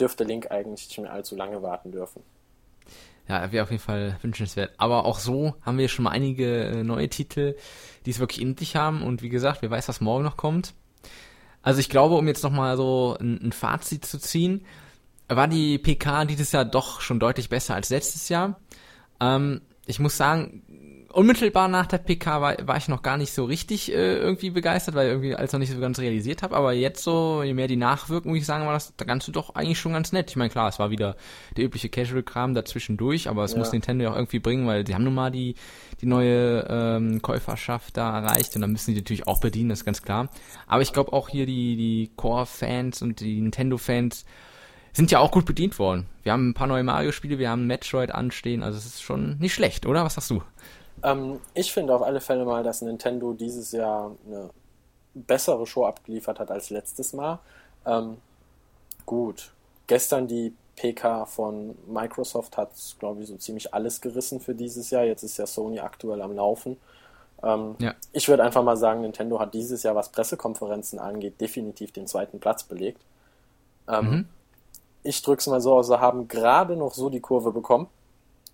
dürfte 0.00 0.24
Link 0.24 0.50
eigentlich 0.50 0.88
nicht 0.88 0.98
mehr 0.98 1.12
allzu 1.12 1.36
lange 1.36 1.62
warten 1.62 1.92
dürfen. 1.92 2.24
Ja, 3.28 3.52
wäre 3.52 3.62
auf 3.62 3.70
jeden 3.70 3.82
Fall 3.82 4.16
wünschenswert. 4.22 4.72
Aber 4.76 5.04
auch 5.04 5.20
so 5.20 5.54
haben 5.62 5.78
wir 5.78 5.86
schon 5.86 6.02
mal 6.02 6.10
einige 6.10 6.64
äh, 6.64 6.82
neue 6.82 7.08
Titel, 7.08 7.54
die 8.06 8.10
es 8.10 8.18
wirklich 8.18 8.42
in 8.42 8.56
sich 8.56 8.74
haben. 8.74 9.02
Und 9.02 9.22
wie 9.22 9.28
gesagt, 9.28 9.62
wer 9.62 9.70
weiß, 9.70 9.86
was 9.86 10.00
morgen 10.00 10.24
noch 10.24 10.36
kommt. 10.36 10.74
Also 11.62 11.78
ich 11.78 11.88
glaube, 11.88 12.16
um 12.16 12.26
jetzt 12.26 12.42
nochmal 12.42 12.76
so 12.76 13.16
ein, 13.20 13.40
ein 13.40 13.52
Fazit 13.52 14.04
zu 14.04 14.18
ziehen, 14.18 14.66
war 15.28 15.46
die 15.46 15.78
PK 15.78 16.24
dieses 16.24 16.50
Jahr 16.50 16.64
doch 16.64 17.00
schon 17.00 17.20
deutlich 17.20 17.48
besser 17.48 17.76
als 17.76 17.90
letztes 17.90 18.28
Jahr. 18.30 18.58
Ähm, 19.20 19.60
ich 19.86 20.00
muss 20.00 20.16
sagen, 20.16 20.62
unmittelbar 21.16 21.68
nach 21.68 21.86
der 21.86 21.96
PK 21.96 22.42
war, 22.42 22.56
war 22.66 22.76
ich 22.76 22.88
noch 22.88 23.00
gar 23.00 23.16
nicht 23.16 23.32
so 23.32 23.46
richtig 23.46 23.90
äh, 23.90 24.16
irgendwie 24.18 24.50
begeistert, 24.50 24.94
weil 24.94 25.08
irgendwie 25.08 25.34
alles 25.34 25.50
noch 25.50 25.58
nicht 25.58 25.72
so 25.72 25.80
ganz 25.80 25.98
realisiert 25.98 26.42
habe. 26.42 26.54
Aber 26.54 26.74
jetzt 26.74 27.02
so, 27.02 27.42
je 27.42 27.54
mehr 27.54 27.68
die 27.68 27.76
nachwirken, 27.76 28.30
muss 28.30 28.40
ich 28.40 28.46
sagen, 28.46 28.66
war 28.66 28.74
das 28.74 28.92
Ganze 28.98 29.32
doch 29.32 29.54
eigentlich 29.54 29.80
schon 29.80 29.94
ganz 29.94 30.12
nett. 30.12 30.28
Ich 30.28 30.36
meine, 30.36 30.50
klar, 30.50 30.68
es 30.68 30.78
war 30.78 30.90
wieder 30.90 31.16
der 31.56 31.64
übliche 31.64 31.88
Casual-Kram 31.88 32.52
dazwischendurch, 32.52 33.30
aber 33.30 33.44
es 33.44 33.52
ja. 33.52 33.58
muss 33.58 33.72
Nintendo 33.72 34.04
ja 34.04 34.10
auch 34.10 34.16
irgendwie 34.16 34.40
bringen, 34.40 34.66
weil 34.66 34.86
sie 34.86 34.94
haben 34.94 35.04
nun 35.04 35.14
mal 35.14 35.30
die, 35.30 35.54
die 36.02 36.06
neue 36.06 36.66
ähm, 36.68 37.22
Käuferschaft 37.22 37.96
da 37.96 38.18
erreicht 38.18 38.54
und 38.54 38.60
dann 38.60 38.72
müssen 38.72 38.92
sie 38.92 39.00
natürlich 39.00 39.26
auch 39.26 39.40
bedienen, 39.40 39.70
das 39.70 39.80
ist 39.80 39.84
ganz 39.86 40.02
klar. 40.02 40.28
Aber 40.66 40.82
ich 40.82 40.92
glaube 40.92 41.14
auch 41.14 41.30
hier 41.30 41.46
die, 41.46 41.76
die 41.76 42.10
Core-Fans 42.16 43.00
und 43.00 43.20
die 43.20 43.40
Nintendo-Fans 43.40 44.26
sind 44.92 45.10
ja 45.10 45.20
auch 45.20 45.30
gut 45.30 45.46
bedient 45.46 45.78
worden. 45.78 46.06
Wir 46.24 46.32
haben 46.32 46.50
ein 46.50 46.54
paar 46.54 46.66
neue 46.66 46.84
Mario-Spiele, 46.84 47.38
wir 47.38 47.48
haben 47.48 47.66
Metroid 47.66 48.10
anstehen, 48.10 48.62
also 48.62 48.76
es 48.76 48.84
ist 48.84 49.02
schon 49.02 49.38
nicht 49.38 49.54
schlecht, 49.54 49.86
oder? 49.86 50.04
Was 50.04 50.14
sagst 50.14 50.30
du? 50.30 50.42
Ähm, 51.02 51.40
ich 51.54 51.72
finde 51.72 51.94
auf 51.94 52.02
alle 52.02 52.20
Fälle 52.20 52.44
mal, 52.44 52.62
dass 52.62 52.82
Nintendo 52.82 53.32
dieses 53.32 53.72
Jahr 53.72 54.12
eine 54.26 54.50
bessere 55.14 55.66
Show 55.66 55.84
abgeliefert 55.86 56.38
hat 56.38 56.50
als 56.50 56.70
letztes 56.70 57.12
Mal. 57.12 57.38
Ähm, 57.84 58.18
gut, 59.04 59.52
gestern 59.86 60.26
die 60.26 60.54
PK 60.76 61.24
von 61.24 61.74
Microsoft 61.86 62.56
hat, 62.56 62.70
glaube 62.98 63.22
ich, 63.22 63.28
so 63.28 63.36
ziemlich 63.36 63.72
alles 63.72 64.00
gerissen 64.00 64.40
für 64.40 64.54
dieses 64.54 64.90
Jahr. 64.90 65.04
Jetzt 65.04 65.22
ist 65.22 65.38
ja 65.38 65.46
Sony 65.46 65.80
aktuell 65.80 66.20
am 66.20 66.34
Laufen. 66.34 66.76
Ähm, 67.42 67.76
ja. 67.78 67.94
Ich 68.12 68.28
würde 68.28 68.44
einfach 68.44 68.62
mal 68.62 68.76
sagen, 68.76 69.00
Nintendo 69.00 69.40
hat 69.40 69.54
dieses 69.54 69.82
Jahr, 69.82 69.94
was 69.94 70.10
Pressekonferenzen 70.10 70.98
angeht, 70.98 71.40
definitiv 71.40 71.92
den 71.92 72.06
zweiten 72.06 72.40
Platz 72.40 72.62
belegt. 72.64 73.00
Ähm, 73.88 74.10
mhm. 74.10 74.28
Ich 75.02 75.22
drücke 75.22 75.40
es 75.40 75.46
mal 75.46 75.60
so 75.60 75.74
aus, 75.74 75.86
sie 75.86 76.00
haben 76.00 76.28
gerade 76.28 76.76
noch 76.76 76.94
so 76.94 77.08
die 77.08 77.20
Kurve 77.20 77.52
bekommen. 77.52 77.88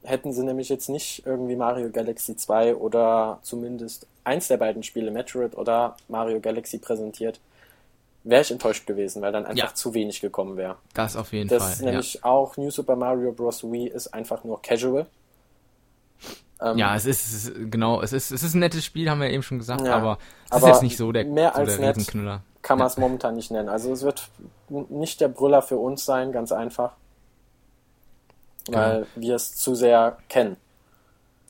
Hätten 0.05 0.33
sie 0.33 0.43
nämlich 0.43 0.69
jetzt 0.69 0.89
nicht 0.89 1.25
irgendwie 1.27 1.57
Mario 1.57 1.91
Galaxy 1.91 2.37
2 2.37 2.77
oder 2.77 3.39
zumindest 3.43 4.07
eins 4.25 4.49
der 4.49 4.57
beiden 4.57 4.83
Spiele, 4.83 5.11
Metroid 5.11 5.57
oder 5.57 5.97
Mario 6.09 6.41
Galaxy 6.41 6.79
präsentiert, 6.79 7.41
wäre 8.25 8.43
ich 8.43 8.51
enttäuscht 8.51 8.87
gewesen, 8.87 9.23
weil 9.23 9.33
dann 9.33 9.47
einfach 9.47 9.71
ja. 9.71 9.75
zu 9.75 9.95
wenig 9.95 10.21
gekommen 10.21 10.57
wäre. 10.57 10.77
Das 10.95 11.17
auf 11.17 11.33
jeden 11.33 11.49
das 11.49 11.63
Fall. 11.63 11.71
Das 11.71 11.81
nämlich 11.81 12.15
ja. 12.15 12.25
auch 12.25 12.57
New 12.57 12.71
Super 12.71 12.97
Mario 12.97 13.33
Bros. 13.33 13.63
Wii 13.65 13.89
ist 13.89 14.13
einfach 14.13 14.45
nur 14.45 14.61
casual. 14.61 15.07
Ähm, 16.61 16.79
ja, 16.79 16.95
es 16.95 17.07
ist, 17.07 17.27
es 17.27 17.45
ist, 17.45 17.71
genau, 17.71 18.01
es 18.03 18.13
ist, 18.13 18.31
es 18.31 18.43
ist 18.43 18.55
ein 18.55 18.61
nettes 18.61 18.85
Spiel, 18.85 19.11
haben 19.11 19.21
wir 19.21 19.31
eben 19.31 19.43
schon 19.43 19.59
gesagt, 19.59 19.83
ja, 19.83 19.97
aber 19.97 20.19
es 20.47 20.53
aber 20.53 20.67
ist 20.69 20.75
jetzt 20.75 20.83
nicht 20.83 20.97
so 20.97 21.11
der, 21.11 21.25
mehr 21.25 21.53
so 21.55 21.61
als 21.61 21.77
der 21.77 21.93
nett 21.93 22.43
kann 22.63 22.79
man 22.79 22.87
es 22.87 22.97
momentan 22.97 23.35
nicht 23.35 23.51
nennen. 23.51 23.69
Also 23.69 23.93
es 23.93 24.03
wird 24.03 24.29
nicht 24.69 25.21
der 25.21 25.29
Brüller 25.29 25.63
für 25.63 25.77
uns 25.77 26.05
sein, 26.05 26.33
ganz 26.33 26.53
einfach. 26.53 26.93
Weil 28.69 28.95
genau. 28.95 29.07
wir 29.17 29.37
es 29.37 29.55
zu 29.57 29.75
sehr 29.75 30.19
kennen. 30.29 30.57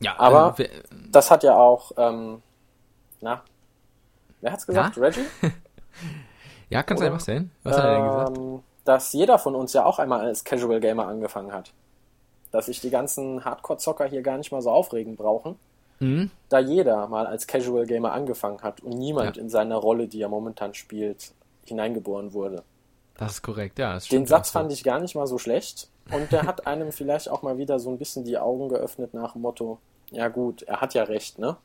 Ja, 0.01 0.18
aber 0.18 0.55
äh, 0.59 0.68
das 1.11 1.31
hat 1.31 1.42
ja 1.42 1.57
auch, 1.57 1.92
ähm, 1.96 2.42
na, 3.20 3.42
wer 4.40 4.53
hat's 4.53 4.66
gesagt? 4.66 4.96
Ja? 4.96 5.03
Reggie? 5.03 5.27
ja, 6.70 6.83
kannst 6.83 7.03
du 7.03 7.07
einfach 7.07 7.20
sehen. 7.20 7.51
Was 7.62 7.77
hat 7.77 7.85
er 7.85 7.94
denn 7.94 8.05
gesagt? 8.05 8.38
Ähm, 8.38 8.62
dass 8.85 9.12
jeder 9.12 9.38
von 9.38 9.55
uns 9.55 9.72
ja 9.72 9.85
auch 9.85 9.98
einmal 9.98 10.20
als 10.22 10.42
Casual 10.42 10.81
Gamer 10.81 11.07
angefangen 11.07 11.53
hat 11.53 11.72
dass 12.53 12.66
sich 12.66 12.81
die 12.81 12.90
ganzen 12.90 13.44
Hardcore-Zocker 13.44 14.07
hier 14.07 14.22
gar 14.22 14.38
nicht 14.38 14.53
mal 14.53 14.62
so 14.62 14.70
aufregen 14.70 15.16
brauchen, 15.16 15.59
mhm. 15.98 16.31
da 16.48 16.61
jeder 16.61 17.09
mal 17.09 17.27
als 17.27 17.48
Casual 17.48 17.87
Gamer 17.87 18.12
angefangen 18.12 18.61
hat 18.62 18.81
und 18.81 18.92
niemand 18.92 19.37
ja. 19.37 19.42
in 19.42 19.48
seiner 19.48 19.77
Rolle, 19.77 20.07
die 20.07 20.20
er 20.20 20.29
momentan 20.29 20.75
spielt, 20.75 21.33
hineingeboren 21.64 22.33
wurde. 22.33 22.62
Das 23.16 23.33
ist 23.33 23.42
korrekt, 23.42 23.79
ja. 23.79 23.98
Den 23.98 24.27
Satz 24.27 24.51
fand 24.51 24.70
ich 24.70 24.85
gar 24.85 25.01
nicht 25.01 25.14
mal 25.14 25.27
so 25.27 25.38
schlecht 25.38 25.88
und 26.11 26.33
der 26.33 26.45
hat 26.45 26.67
einem 26.67 26.93
vielleicht 26.93 27.29
auch 27.29 27.43
mal 27.43 27.59
wieder 27.59 27.79
so 27.79 27.91
ein 27.91 27.99
bisschen 27.99 28.25
die 28.25 28.38
Augen 28.38 28.69
geöffnet 28.69 29.15
nach 29.15 29.33
dem 29.33 29.43
Motto, 29.43 29.79
ja 30.11 30.29
gut, 30.29 30.62
er 30.62 30.81
hat 30.81 30.95
ja 30.95 31.05
recht, 31.05 31.38
ne? 31.38 31.57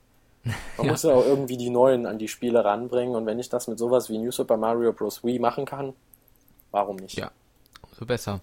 Man 0.43 0.55
ja. 0.85 0.91
muss 0.91 1.03
ja 1.03 1.13
auch 1.13 1.25
irgendwie 1.25 1.57
die 1.57 1.69
Neuen 1.69 2.05
an 2.05 2.17
die 2.17 2.27
Spiele 2.27 2.63
ranbringen 2.63 3.15
und 3.15 3.25
wenn 3.25 3.39
ich 3.39 3.49
das 3.49 3.67
mit 3.67 3.77
sowas 3.77 4.09
wie 4.09 4.17
New 4.17 4.31
Super 4.31 4.57
Mario 4.57 4.93
Bros. 4.93 5.23
Wii 5.23 5.39
machen 5.39 5.65
kann, 5.65 5.93
warum 6.71 6.97
nicht? 6.97 7.17
Ja, 7.17 7.31
so 7.99 8.05
besser. 8.05 8.39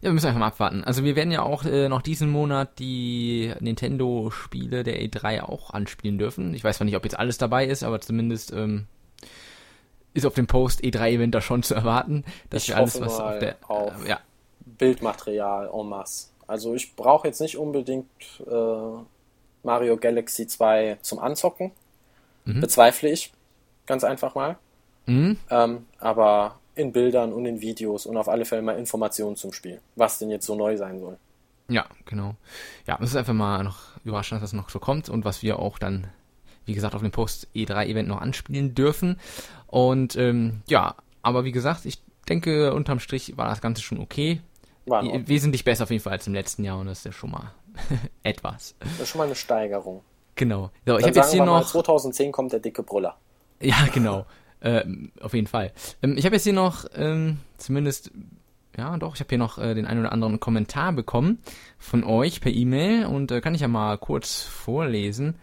Ja, 0.00 0.10
wir 0.10 0.12
müssen 0.12 0.26
einfach 0.26 0.40
mal 0.40 0.46
abwarten. 0.46 0.84
Also 0.84 1.02
wir 1.02 1.16
werden 1.16 1.32
ja 1.32 1.42
auch 1.42 1.64
äh, 1.64 1.88
noch 1.88 2.02
diesen 2.02 2.30
Monat 2.30 2.78
die 2.78 3.52
Nintendo-Spiele 3.58 4.84
der 4.84 5.02
E3 5.02 5.42
auch 5.42 5.70
anspielen 5.70 6.18
dürfen. 6.18 6.54
Ich 6.54 6.62
weiß 6.62 6.76
zwar 6.76 6.84
nicht, 6.84 6.96
ob 6.96 7.04
jetzt 7.04 7.18
alles 7.18 7.36
dabei 7.36 7.66
ist, 7.66 7.82
aber 7.82 8.00
zumindest 8.00 8.52
ähm, 8.52 8.86
ist 10.14 10.24
auf 10.24 10.34
dem 10.34 10.46
Post-E3-Event 10.46 11.34
da 11.34 11.40
schon 11.40 11.64
zu 11.64 11.74
erwarten, 11.74 12.24
dass 12.50 12.62
ich 12.62 12.68
wir 12.68 12.76
alles, 12.76 13.00
was 13.00 13.18
auf 13.18 13.38
der 13.40 13.56
auf 13.66 14.04
äh, 14.04 14.10
ja. 14.10 14.20
Bildmaterial 14.76 15.70
en 15.72 15.88
masse. 15.88 16.28
Also 16.46 16.74
ich 16.74 16.96
brauche 16.96 17.28
jetzt 17.28 17.40
nicht 17.40 17.56
unbedingt 17.56 18.06
äh, 18.46 19.02
Mario 19.62 19.96
Galaxy 19.96 20.46
2 20.46 20.98
zum 21.02 21.18
Anzocken. 21.18 21.72
Mhm. 22.44 22.60
Bezweifle 22.60 23.10
ich. 23.10 23.32
Ganz 23.86 24.04
einfach 24.04 24.34
mal. 24.34 24.56
Mhm. 25.06 25.36
Ähm, 25.50 25.86
aber 25.98 26.58
in 26.74 26.92
Bildern 26.92 27.32
und 27.32 27.44
in 27.44 27.60
Videos 27.60 28.06
und 28.06 28.16
auf 28.16 28.28
alle 28.28 28.44
Fälle 28.44 28.62
mal 28.62 28.78
Informationen 28.78 29.36
zum 29.36 29.52
Spiel, 29.52 29.80
was 29.96 30.18
denn 30.18 30.30
jetzt 30.30 30.46
so 30.46 30.54
neu 30.54 30.76
sein 30.76 31.00
soll. 31.00 31.18
Ja, 31.68 31.86
genau. 32.06 32.36
Ja, 32.86 32.98
es 33.02 33.10
ist 33.10 33.16
einfach 33.16 33.34
mal 33.34 33.62
noch 33.62 33.78
überraschend, 34.04 34.42
dass 34.42 34.50
das 34.50 34.56
noch 34.56 34.70
so 34.70 34.78
kommt 34.78 35.08
und 35.08 35.24
was 35.24 35.42
wir 35.42 35.58
auch 35.58 35.78
dann, 35.78 36.06
wie 36.64 36.74
gesagt, 36.74 36.94
auf 36.94 37.02
dem 37.02 37.10
Post 37.10 37.48
E3-Event 37.54 38.08
noch 38.08 38.20
anspielen 38.20 38.74
dürfen. 38.74 39.18
Und 39.66 40.16
ähm, 40.16 40.62
ja, 40.66 40.94
aber 41.20 41.44
wie 41.44 41.52
gesagt, 41.52 41.84
ich 41.84 42.00
denke, 42.28 42.72
unterm 42.72 43.00
Strich 43.00 43.36
war 43.36 43.48
das 43.48 43.60
Ganze 43.60 43.82
schon 43.82 43.98
okay. 43.98 44.40
War 44.88 45.04
Wesentlich 45.28 45.64
besser 45.64 45.84
auf 45.84 45.90
jeden 45.90 46.02
Fall 46.02 46.14
als 46.14 46.26
im 46.26 46.34
letzten 46.34 46.64
Jahr 46.64 46.78
und 46.78 46.86
das 46.86 46.98
ist 46.98 47.04
ja 47.04 47.12
schon 47.12 47.30
mal 47.30 47.52
etwas. 48.22 48.74
Das 48.80 49.00
ist 49.00 49.08
schon 49.08 49.18
mal 49.18 49.24
eine 49.24 49.34
Steigerung. 49.34 50.02
Genau. 50.34 50.70
So, 50.86 50.92
Dann 50.92 51.00
ich 51.00 51.06
habe 51.06 51.16
jetzt 51.16 51.32
hier 51.32 51.44
noch. 51.44 51.60
Mal, 51.60 51.66
2010 51.66 52.32
kommt 52.32 52.52
der 52.52 52.60
dicke 52.60 52.82
Brüller. 52.82 53.16
Ja, 53.60 53.86
genau. 53.92 54.24
Äh, 54.60 54.84
auf 55.20 55.34
jeden 55.34 55.46
Fall. 55.46 55.72
Ähm, 56.02 56.16
ich 56.16 56.24
habe 56.24 56.36
jetzt 56.36 56.44
hier 56.44 56.52
noch, 56.52 56.84
ähm, 56.94 57.38
zumindest, 57.58 58.10
ja 58.76 58.96
doch, 58.96 59.14
ich 59.14 59.20
habe 59.20 59.28
hier 59.28 59.38
noch 59.38 59.58
äh, 59.58 59.74
den 59.74 59.86
einen 59.86 60.00
oder 60.00 60.12
anderen 60.12 60.40
Kommentar 60.40 60.92
bekommen 60.92 61.38
von 61.78 62.04
euch 62.04 62.40
per 62.40 62.52
E-Mail 62.52 63.06
und 63.06 63.30
äh, 63.30 63.40
kann 63.40 63.54
ich 63.54 63.60
ja 63.60 63.68
mal 63.68 63.98
kurz 63.98 64.42
vorlesen. 64.42 65.36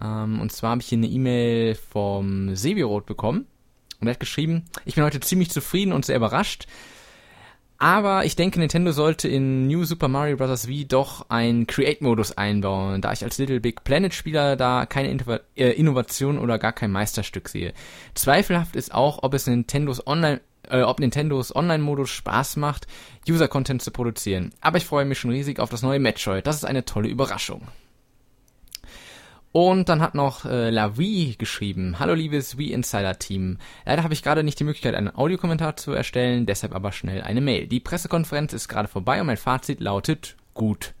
Ähm, 0.00 0.40
und 0.40 0.52
zwar 0.52 0.70
habe 0.70 0.80
ich 0.80 0.88
hier 0.88 0.98
eine 0.98 1.06
E-Mail 1.06 1.74
vom 1.74 2.54
Sebirot 2.54 3.06
bekommen 3.06 3.46
und 4.00 4.06
er 4.06 4.14
hat 4.14 4.20
geschrieben, 4.20 4.64
ich 4.84 4.94
bin 4.94 5.04
heute 5.04 5.20
ziemlich 5.20 5.50
zufrieden 5.50 5.92
und 5.92 6.04
sehr 6.04 6.16
überrascht. 6.16 6.66
Aber 7.80 8.24
ich 8.24 8.34
denke, 8.34 8.58
Nintendo 8.58 8.90
sollte 8.90 9.28
in 9.28 9.68
New 9.68 9.84
Super 9.84 10.08
Mario 10.08 10.36
Bros. 10.36 10.66
Wii 10.66 10.88
doch 10.88 11.30
einen 11.30 11.68
Create-Modus 11.68 12.36
einbauen, 12.36 13.00
da 13.00 13.12
ich 13.12 13.22
als 13.22 13.38
Little 13.38 13.60
Big 13.60 13.84
Planet-Spieler 13.84 14.56
da 14.56 14.84
keine 14.84 15.16
äh, 15.54 15.70
Innovation 15.70 16.38
oder 16.40 16.58
gar 16.58 16.72
kein 16.72 16.90
Meisterstück 16.90 17.48
sehe. 17.48 17.72
Zweifelhaft 18.14 18.74
ist 18.74 18.92
auch, 18.92 19.22
ob 19.22 19.32
es 19.32 19.46
Nintendos 19.46 20.04
Online 20.08 20.40
äh, 20.70 20.82
ob 20.82 20.98
Nintendos 20.98 21.54
Online-Modus 21.54 22.10
Spaß 22.10 22.56
macht, 22.56 22.88
User-Content 23.28 23.80
zu 23.80 23.92
produzieren. 23.92 24.52
Aber 24.60 24.78
ich 24.78 24.84
freue 24.84 25.04
mich 25.04 25.20
schon 25.20 25.30
riesig 25.30 25.60
auf 25.60 25.70
das 25.70 25.82
neue 25.82 26.00
Metroid. 26.00 26.46
Das 26.46 26.56
ist 26.56 26.64
eine 26.64 26.84
tolle 26.84 27.08
Überraschung. 27.08 27.62
Und 29.52 29.88
dann 29.88 30.02
hat 30.02 30.14
noch 30.14 30.44
äh, 30.44 30.70
Lavi 30.70 31.36
geschrieben, 31.38 31.98
hallo 31.98 32.14
liebes 32.14 32.58
Wii 32.58 32.72
Insider 32.72 33.18
Team. 33.18 33.58
Leider 33.86 34.02
habe 34.04 34.12
ich 34.12 34.22
gerade 34.22 34.44
nicht 34.44 34.60
die 34.60 34.64
Möglichkeit, 34.64 34.94
einen 34.94 35.14
Audiokommentar 35.14 35.76
zu 35.76 35.92
erstellen, 35.92 36.44
deshalb 36.44 36.74
aber 36.74 36.92
schnell 36.92 37.22
eine 37.22 37.40
Mail. 37.40 37.66
Die 37.66 37.80
Pressekonferenz 37.80 38.52
ist 38.52 38.68
gerade 38.68 38.88
vorbei 38.88 39.20
und 39.20 39.26
mein 39.26 39.38
Fazit 39.38 39.80
lautet 39.80 40.36
gut. 40.52 40.94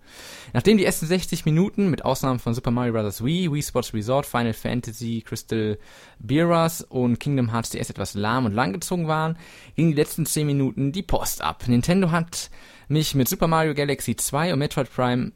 Nachdem 0.54 0.78
die 0.78 0.84
ersten 0.84 1.04
60 1.04 1.44
Minuten, 1.44 1.90
mit 1.90 2.04
Ausnahme 2.04 2.38
von 2.38 2.54
Super 2.54 2.70
Mario 2.70 2.94
Bros. 2.94 3.22
Wii, 3.22 3.52
Wii 3.52 3.62
Sports 3.62 3.92
Resort, 3.92 4.24
Final 4.24 4.54
Fantasy, 4.54 5.22
Crystal 5.26 5.78
Beerus 6.18 6.80
und 6.80 7.20
Kingdom 7.20 7.52
Hearts 7.52 7.70
DS 7.70 7.90
etwas 7.90 8.14
lahm 8.14 8.46
und 8.46 8.54
langgezogen 8.54 9.08
waren, 9.08 9.36
gingen 9.76 9.90
die 9.90 9.96
letzten 9.96 10.24
10 10.24 10.46
Minuten 10.46 10.92
die 10.92 11.02
Post 11.02 11.42
ab. 11.42 11.64
Nintendo 11.66 12.10
hat 12.10 12.50
mich 12.88 13.14
mit 13.14 13.28
Super 13.28 13.48
Mario 13.48 13.74
Galaxy 13.74 14.16
2 14.16 14.54
und 14.54 14.58
Metroid 14.58 14.90
Prime 14.90 15.32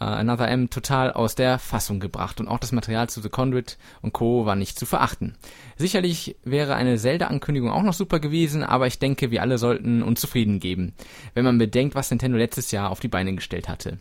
uh, 0.00 0.04
Another 0.04 0.48
M 0.48 0.70
total 0.70 1.12
aus 1.12 1.34
der 1.34 1.58
Fassung 1.58 2.00
gebracht 2.00 2.40
und 2.40 2.48
auch 2.48 2.58
das 2.58 2.72
Material 2.72 3.08
zu 3.08 3.20
The 3.20 3.28
Conduit 3.28 3.78
und 4.02 4.12
Co. 4.12 4.46
war 4.46 4.56
nicht 4.56 4.78
zu 4.78 4.86
verachten. 4.86 5.36
Sicherlich 5.76 6.36
wäre 6.44 6.74
eine 6.74 6.96
Zelda-Ankündigung 6.96 7.70
auch 7.70 7.82
noch 7.82 7.94
super 7.94 8.20
gewesen, 8.20 8.64
aber 8.64 8.86
ich 8.86 8.98
denke, 8.98 9.30
wir 9.30 9.42
alle 9.42 9.58
sollten 9.58 10.02
uns 10.02 10.20
zufrieden 10.20 10.60
geben, 10.60 10.94
wenn 11.34 11.44
man 11.44 11.58
bedenkt, 11.58 11.94
was 11.94 12.10
Nintendo 12.10 12.38
letztes 12.38 12.70
Jahr 12.70 12.90
auf 12.90 13.00
die 13.00 13.08
Beine 13.08 13.34
gestellt 13.34 13.68
hatte. 13.68 13.98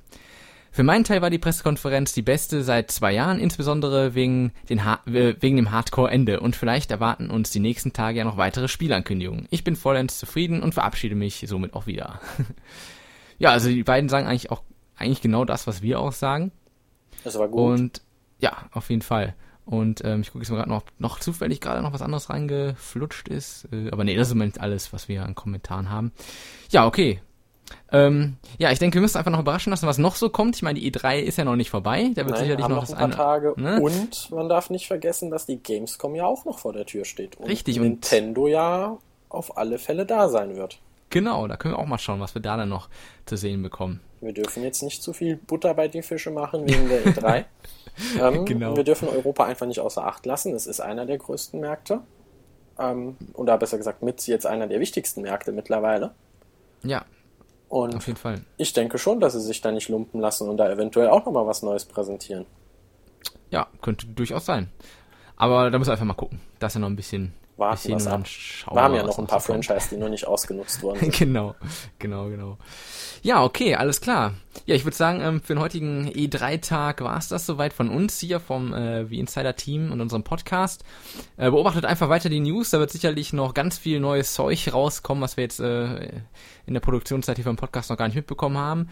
Für 0.77 0.83
meinen 0.83 1.03
Teil 1.03 1.23
war 1.23 1.31
die 1.31 1.39
Pressekonferenz 1.39 2.13
die 2.13 2.21
beste 2.21 2.61
seit 2.61 2.91
zwei 2.91 3.11
Jahren, 3.11 3.39
insbesondere 3.39 4.13
wegen, 4.13 4.51
ha 4.69 4.99
wegen 5.05 5.55
dem 5.55 5.71
Hardcore-Ende 5.71 6.39
und 6.39 6.55
vielleicht 6.55 6.91
erwarten 6.91 7.31
uns 7.31 7.49
die 7.49 7.59
nächsten 7.59 7.93
Tage 7.93 8.19
ja 8.19 8.23
noch 8.23 8.37
weitere 8.37 8.67
Spielankündigungen. 8.67 9.47
Ich 9.49 9.63
bin 9.63 9.75
vollends 9.75 10.19
zufrieden 10.19 10.61
und 10.61 10.75
verabschiede 10.75 11.15
mich 11.15 11.43
somit 11.47 11.73
auch 11.73 11.87
wieder. 11.87 12.21
ja, 13.39 13.49
also 13.49 13.69
die 13.69 13.81
beiden 13.81 14.07
sagen 14.07 14.27
eigentlich 14.27 14.51
auch 14.51 14.61
eigentlich 14.97 15.21
genau 15.21 15.45
das, 15.45 15.67
was 15.67 15.81
wir 15.81 15.99
auch 15.99 16.11
sagen. 16.11 16.51
Das 17.23 17.37
war 17.37 17.47
gut. 17.47 17.59
Und 17.59 18.01
ja, 18.39 18.53
auf 18.71 18.89
jeden 18.89 19.01
Fall. 19.01 19.35
Und 19.65 20.03
ähm, 20.05 20.21
ich 20.21 20.31
gucke 20.31 20.43
jetzt 20.43 20.49
mal 20.49 20.57
gerade 20.57 20.69
noch, 20.69 20.83
noch 20.97 21.19
zufällig 21.19 21.59
gerade 21.59 21.81
noch 21.81 21.91
was 21.93 22.01
anderes 22.01 22.29
reingeflutscht 22.29 23.27
ist. 23.27 23.67
Äh, 23.73 23.89
aber 23.91 24.03
nee, 24.05 24.15
das 24.15 24.27
ist 24.27 24.31
im 24.33 24.37
Moment 24.37 24.61
alles, 24.61 24.93
was 24.93 25.09
wir 25.09 25.23
an 25.25 25.35
Kommentaren 25.35 25.89
haben. 25.89 26.11
Ja, 26.71 26.85
okay. 26.87 27.19
Ähm, 27.91 28.37
ja, 28.59 28.71
ich 28.71 28.79
denke, 28.79 28.93
wir 28.95 29.01
müssen 29.01 29.17
einfach 29.17 29.31
noch 29.31 29.41
überraschen 29.41 29.71
lassen, 29.71 29.87
was 29.87 29.97
noch 29.97 30.15
so 30.15 30.29
kommt. 30.29 30.55
Ich 30.55 30.61
meine, 30.61 30.79
die 30.79 30.89
E3 30.89 31.19
ist 31.19 31.37
ja 31.37 31.43
noch 31.43 31.57
nicht 31.57 31.69
vorbei. 31.69 32.11
Da 32.15 32.21
wird 32.25 32.29
Nein, 32.29 32.39
sicherlich 32.39 32.67
noch 32.67 32.75
noch 32.75 32.87
das 32.87 32.93
ein 32.93 33.11
paar 33.11 33.33
eine. 33.33 33.53
Tage. 33.53 33.61
ne? 33.61 33.81
Und 33.81 34.31
man 34.31 34.47
darf 34.47 34.69
nicht 34.69 34.87
vergessen, 34.87 35.31
dass 35.31 35.45
die 35.45 35.57
Gamescom 35.57 36.15
ja 36.15 36.25
auch 36.25 36.45
noch 36.45 36.59
vor 36.59 36.71
der 36.71 36.85
Tür 36.85 37.03
steht. 37.03 37.35
Und 37.35 37.47
Richtig, 37.47 37.77
und- 37.77 37.83
Nintendo 37.87 38.47
ja 38.47 38.97
auf 39.27 39.57
alle 39.57 39.79
Fälle 39.79 40.05
da 40.05 40.29
sein 40.29 40.55
wird. 40.55 40.79
Genau, 41.09 41.45
da 41.47 41.57
können 41.57 41.73
wir 41.73 41.79
auch 41.79 41.85
mal 41.87 41.97
schauen, 41.97 42.21
was 42.21 42.35
wir 42.35 42.41
da 42.41 42.55
dann 42.55 42.69
noch 42.69 42.87
zu 43.25 43.35
sehen 43.35 43.61
bekommen. 43.63 43.99
Wir 44.21 44.33
dürfen 44.33 44.63
jetzt 44.63 44.81
nicht 44.81 45.03
zu 45.03 45.13
viel 45.13 45.35
Butter 45.35 45.73
bei 45.73 45.87
die 45.87 46.01
Fische 46.01 46.31
machen 46.31 46.67
wegen 46.67 46.89
der 46.89 47.05
E3. 47.05 47.45
ähm, 48.19 48.45
Genau. 48.45 48.75
Wir 48.75 48.83
dürfen 48.83 49.07
Europa 49.07 49.45
einfach 49.45 49.65
nicht 49.67 49.79
außer 49.79 50.05
Acht 50.05 50.25
lassen. 50.25 50.53
Es 50.55 50.67
ist 50.67 50.79
einer 50.79 51.05
der 51.05 51.17
größten 51.17 51.59
Märkte. 51.59 52.01
Ähm, 52.79 53.17
oder 53.33 53.57
besser 53.57 53.77
gesagt, 53.77 54.03
mit 54.03 54.25
jetzt 54.27 54.45
einer 54.45 54.67
der 54.67 54.79
wichtigsten 54.79 55.21
Märkte 55.21 55.51
mittlerweile. 55.51 56.13
Ja, 56.83 57.05
Und 57.69 57.95
auf 57.95 58.05
jeden 58.07 58.19
Fall. 58.19 58.41
ich 58.57 58.73
denke 58.73 58.97
schon, 58.99 59.19
dass 59.19 59.33
sie 59.33 59.41
sich 59.41 59.61
da 59.61 59.71
nicht 59.71 59.89
lumpen 59.89 60.19
lassen 60.21 60.47
und 60.47 60.57
da 60.57 60.69
eventuell 60.71 61.09
auch 61.09 61.25
nochmal 61.25 61.47
was 61.47 61.63
Neues 61.63 61.85
präsentieren. 61.85 62.45
Ja, 63.49 63.67
könnte 63.81 64.05
durchaus 64.07 64.45
sein. 64.45 64.69
Aber 65.37 65.69
da 65.71 65.77
müssen 65.77 65.89
wir 65.89 65.93
einfach 65.93 66.05
mal 66.05 66.13
gucken. 66.13 66.39
Das 66.59 66.71
ist 66.71 66.75
ja 66.75 66.81
noch 66.81 66.89
ein 66.89 66.95
bisschen. 66.95 67.33
Warten 67.57 67.93
und 67.93 68.07
ab. 68.07 68.23
Wir 68.71 68.81
haben 68.81 68.95
ja 68.95 69.07
was 69.07 69.17
noch 69.17 69.23
ein 69.23 69.27
paar. 69.27 69.39
Franchise, 69.39 69.89
die 69.91 69.97
noch 69.97 70.09
nicht 70.09 70.27
ausgenutzt 70.27 70.81
worden 70.83 70.99
sind. 70.99 71.13
genau, 71.17 71.55
genau, 71.99 72.27
genau. 72.27 72.57
Ja, 73.21 73.43
okay, 73.43 73.75
alles 73.75 74.01
klar. 74.01 74.33
Ja, 74.65 74.75
ich 74.75 74.85
würde 74.85 74.97
sagen, 74.97 75.21
ähm, 75.21 75.41
für 75.41 75.53
den 75.53 75.61
heutigen 75.61 76.07
E3-Tag 76.09 77.01
war 77.01 77.17
es 77.17 77.27
das 77.27 77.45
soweit 77.45 77.73
von 77.73 77.89
uns 77.89 78.19
hier 78.19 78.39
vom 78.39 78.73
äh, 78.73 79.05
V-Insider-Team 79.05 79.91
und 79.91 80.01
unserem 80.01 80.23
Podcast. 80.23 80.83
Äh, 81.37 81.51
beobachtet 81.51 81.85
einfach 81.85 82.09
weiter 82.09 82.29
die 82.29 82.39
News, 82.39 82.69
da 82.71 82.79
wird 82.79 82.91
sicherlich 82.91 83.33
noch 83.33 83.53
ganz 83.53 83.77
viel 83.77 83.99
neues 83.99 84.33
Zeug 84.33 84.73
rauskommen, 84.73 85.21
was 85.21 85.37
wir 85.37 85.43
jetzt 85.43 85.59
äh, 85.59 86.21
in 86.65 86.73
der 86.73 86.81
Produktionszeit 86.81 87.37
hier 87.37 87.45
vom 87.45 87.55
Podcast 87.55 87.89
noch 87.89 87.97
gar 87.97 88.07
nicht 88.07 88.15
mitbekommen 88.15 88.57
haben. 88.57 88.89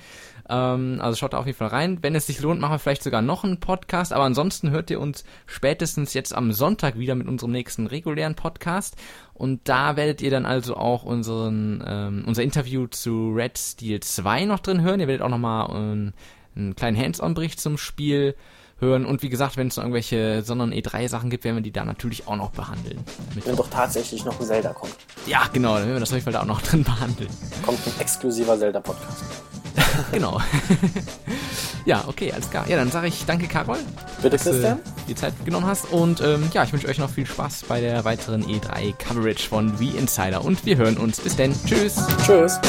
Ähm, 0.49 0.99
also 1.01 1.17
schaut 1.17 1.33
da 1.33 1.37
auf 1.37 1.45
jeden 1.45 1.57
Fall 1.57 1.69
rein. 1.69 1.99
Wenn 2.01 2.15
es 2.15 2.27
sich 2.27 2.39
lohnt, 2.39 2.61
machen 2.61 2.73
wir 2.73 2.79
vielleicht 2.79 3.03
sogar 3.03 3.21
noch 3.21 3.43
einen 3.43 3.59
Podcast, 3.59 4.13
aber 4.13 4.23
ansonsten 4.23 4.69
hört 4.69 4.89
ihr 4.91 4.99
uns 4.99 5.23
spätestens 5.45 6.13
jetzt 6.13 6.35
am 6.35 6.51
Sonntag 6.51 6.97
wieder 6.97 7.15
mit 7.15 7.27
unserem 7.27 7.51
nächsten 7.51 7.87
regulären 7.87 8.35
Podcast. 8.35 8.95
Und 9.33 9.61
da 9.67 9.95
werdet 9.95 10.21
ihr 10.21 10.31
dann 10.31 10.45
also 10.45 10.77
auch 10.77 11.03
unseren, 11.03 11.83
ähm, 11.85 12.23
unser 12.27 12.43
Interview 12.43 12.87
zu 12.87 13.31
Red 13.31 13.57
Steel 13.57 13.99
2 13.99 14.45
noch 14.45 14.59
drin 14.59 14.81
hören. 14.81 14.99
Ihr 14.99 15.07
werdet 15.07 15.23
auch 15.23 15.29
nochmal 15.29 15.69
ähm, 15.75 16.13
einen 16.55 16.75
kleinen 16.75 16.97
Hands-on-Bericht 16.97 17.59
zum 17.59 17.77
Spiel 17.77 18.35
hören. 18.79 19.05
Und 19.05 19.23
wie 19.23 19.29
gesagt, 19.29 19.57
wenn 19.57 19.67
es 19.67 19.77
noch 19.77 19.83
irgendwelche 19.83 20.41
sondern 20.43 20.71
E3-Sachen 20.71 21.29
gibt, 21.29 21.43
werden 21.43 21.55
wir 21.57 21.63
die 21.63 21.71
da 21.71 21.85
natürlich 21.85 22.27
auch 22.27 22.35
noch 22.35 22.51
behandeln. 22.51 22.99
Mit 23.33 23.45
Wenn 23.45 23.55
doch 23.55 23.69
tatsächlich 23.69 24.25
noch 24.25 24.39
ein 24.39 24.45
Zelda 24.45 24.73
kommt. 24.73 24.95
ja, 25.25 25.43
genau, 25.51 25.75
dann 25.75 25.83
werden 25.83 25.95
wir 25.95 25.99
das 25.99 26.09
auf 26.09 26.15
jeden 26.15 26.25
Fall 26.25 26.33
da 26.33 26.41
auch 26.41 26.45
noch 26.45 26.61
drin 26.61 26.83
behandeln. 26.83 27.29
Kommt 27.65 27.79
ein 27.85 27.93
exklusiver 27.99 28.57
Zelda-Podcast. 28.57 29.23
Genau. 30.11 30.41
ja, 31.85 32.03
okay, 32.07 32.31
alles 32.31 32.49
klar. 32.49 32.67
Ja, 32.67 32.77
dann 32.77 32.91
sage 32.91 33.07
ich 33.07 33.25
danke, 33.25 33.47
Carol, 33.47 33.77
Bitte, 34.17 34.29
dass 34.31 34.43
du 34.43 34.51
Christian? 34.51 34.79
die 35.07 35.15
Zeit 35.15 35.33
genommen 35.45 35.65
hast. 35.65 35.91
Und 35.91 36.21
ähm, 36.21 36.49
ja, 36.53 36.63
ich 36.63 36.73
wünsche 36.73 36.87
euch 36.87 36.97
noch 36.99 37.09
viel 37.09 37.25
Spaß 37.25 37.65
bei 37.67 37.81
der 37.81 38.05
weiteren 38.05 38.43
E3-Coverage 38.45 39.47
von 39.47 39.77
V-Insider. 39.77 40.43
Und 40.43 40.65
wir 40.65 40.77
hören 40.77 40.97
uns. 40.97 41.19
Bis 41.19 41.35
denn. 41.35 41.53
Tschüss. 41.65 41.95
Tschüss. 42.25 42.59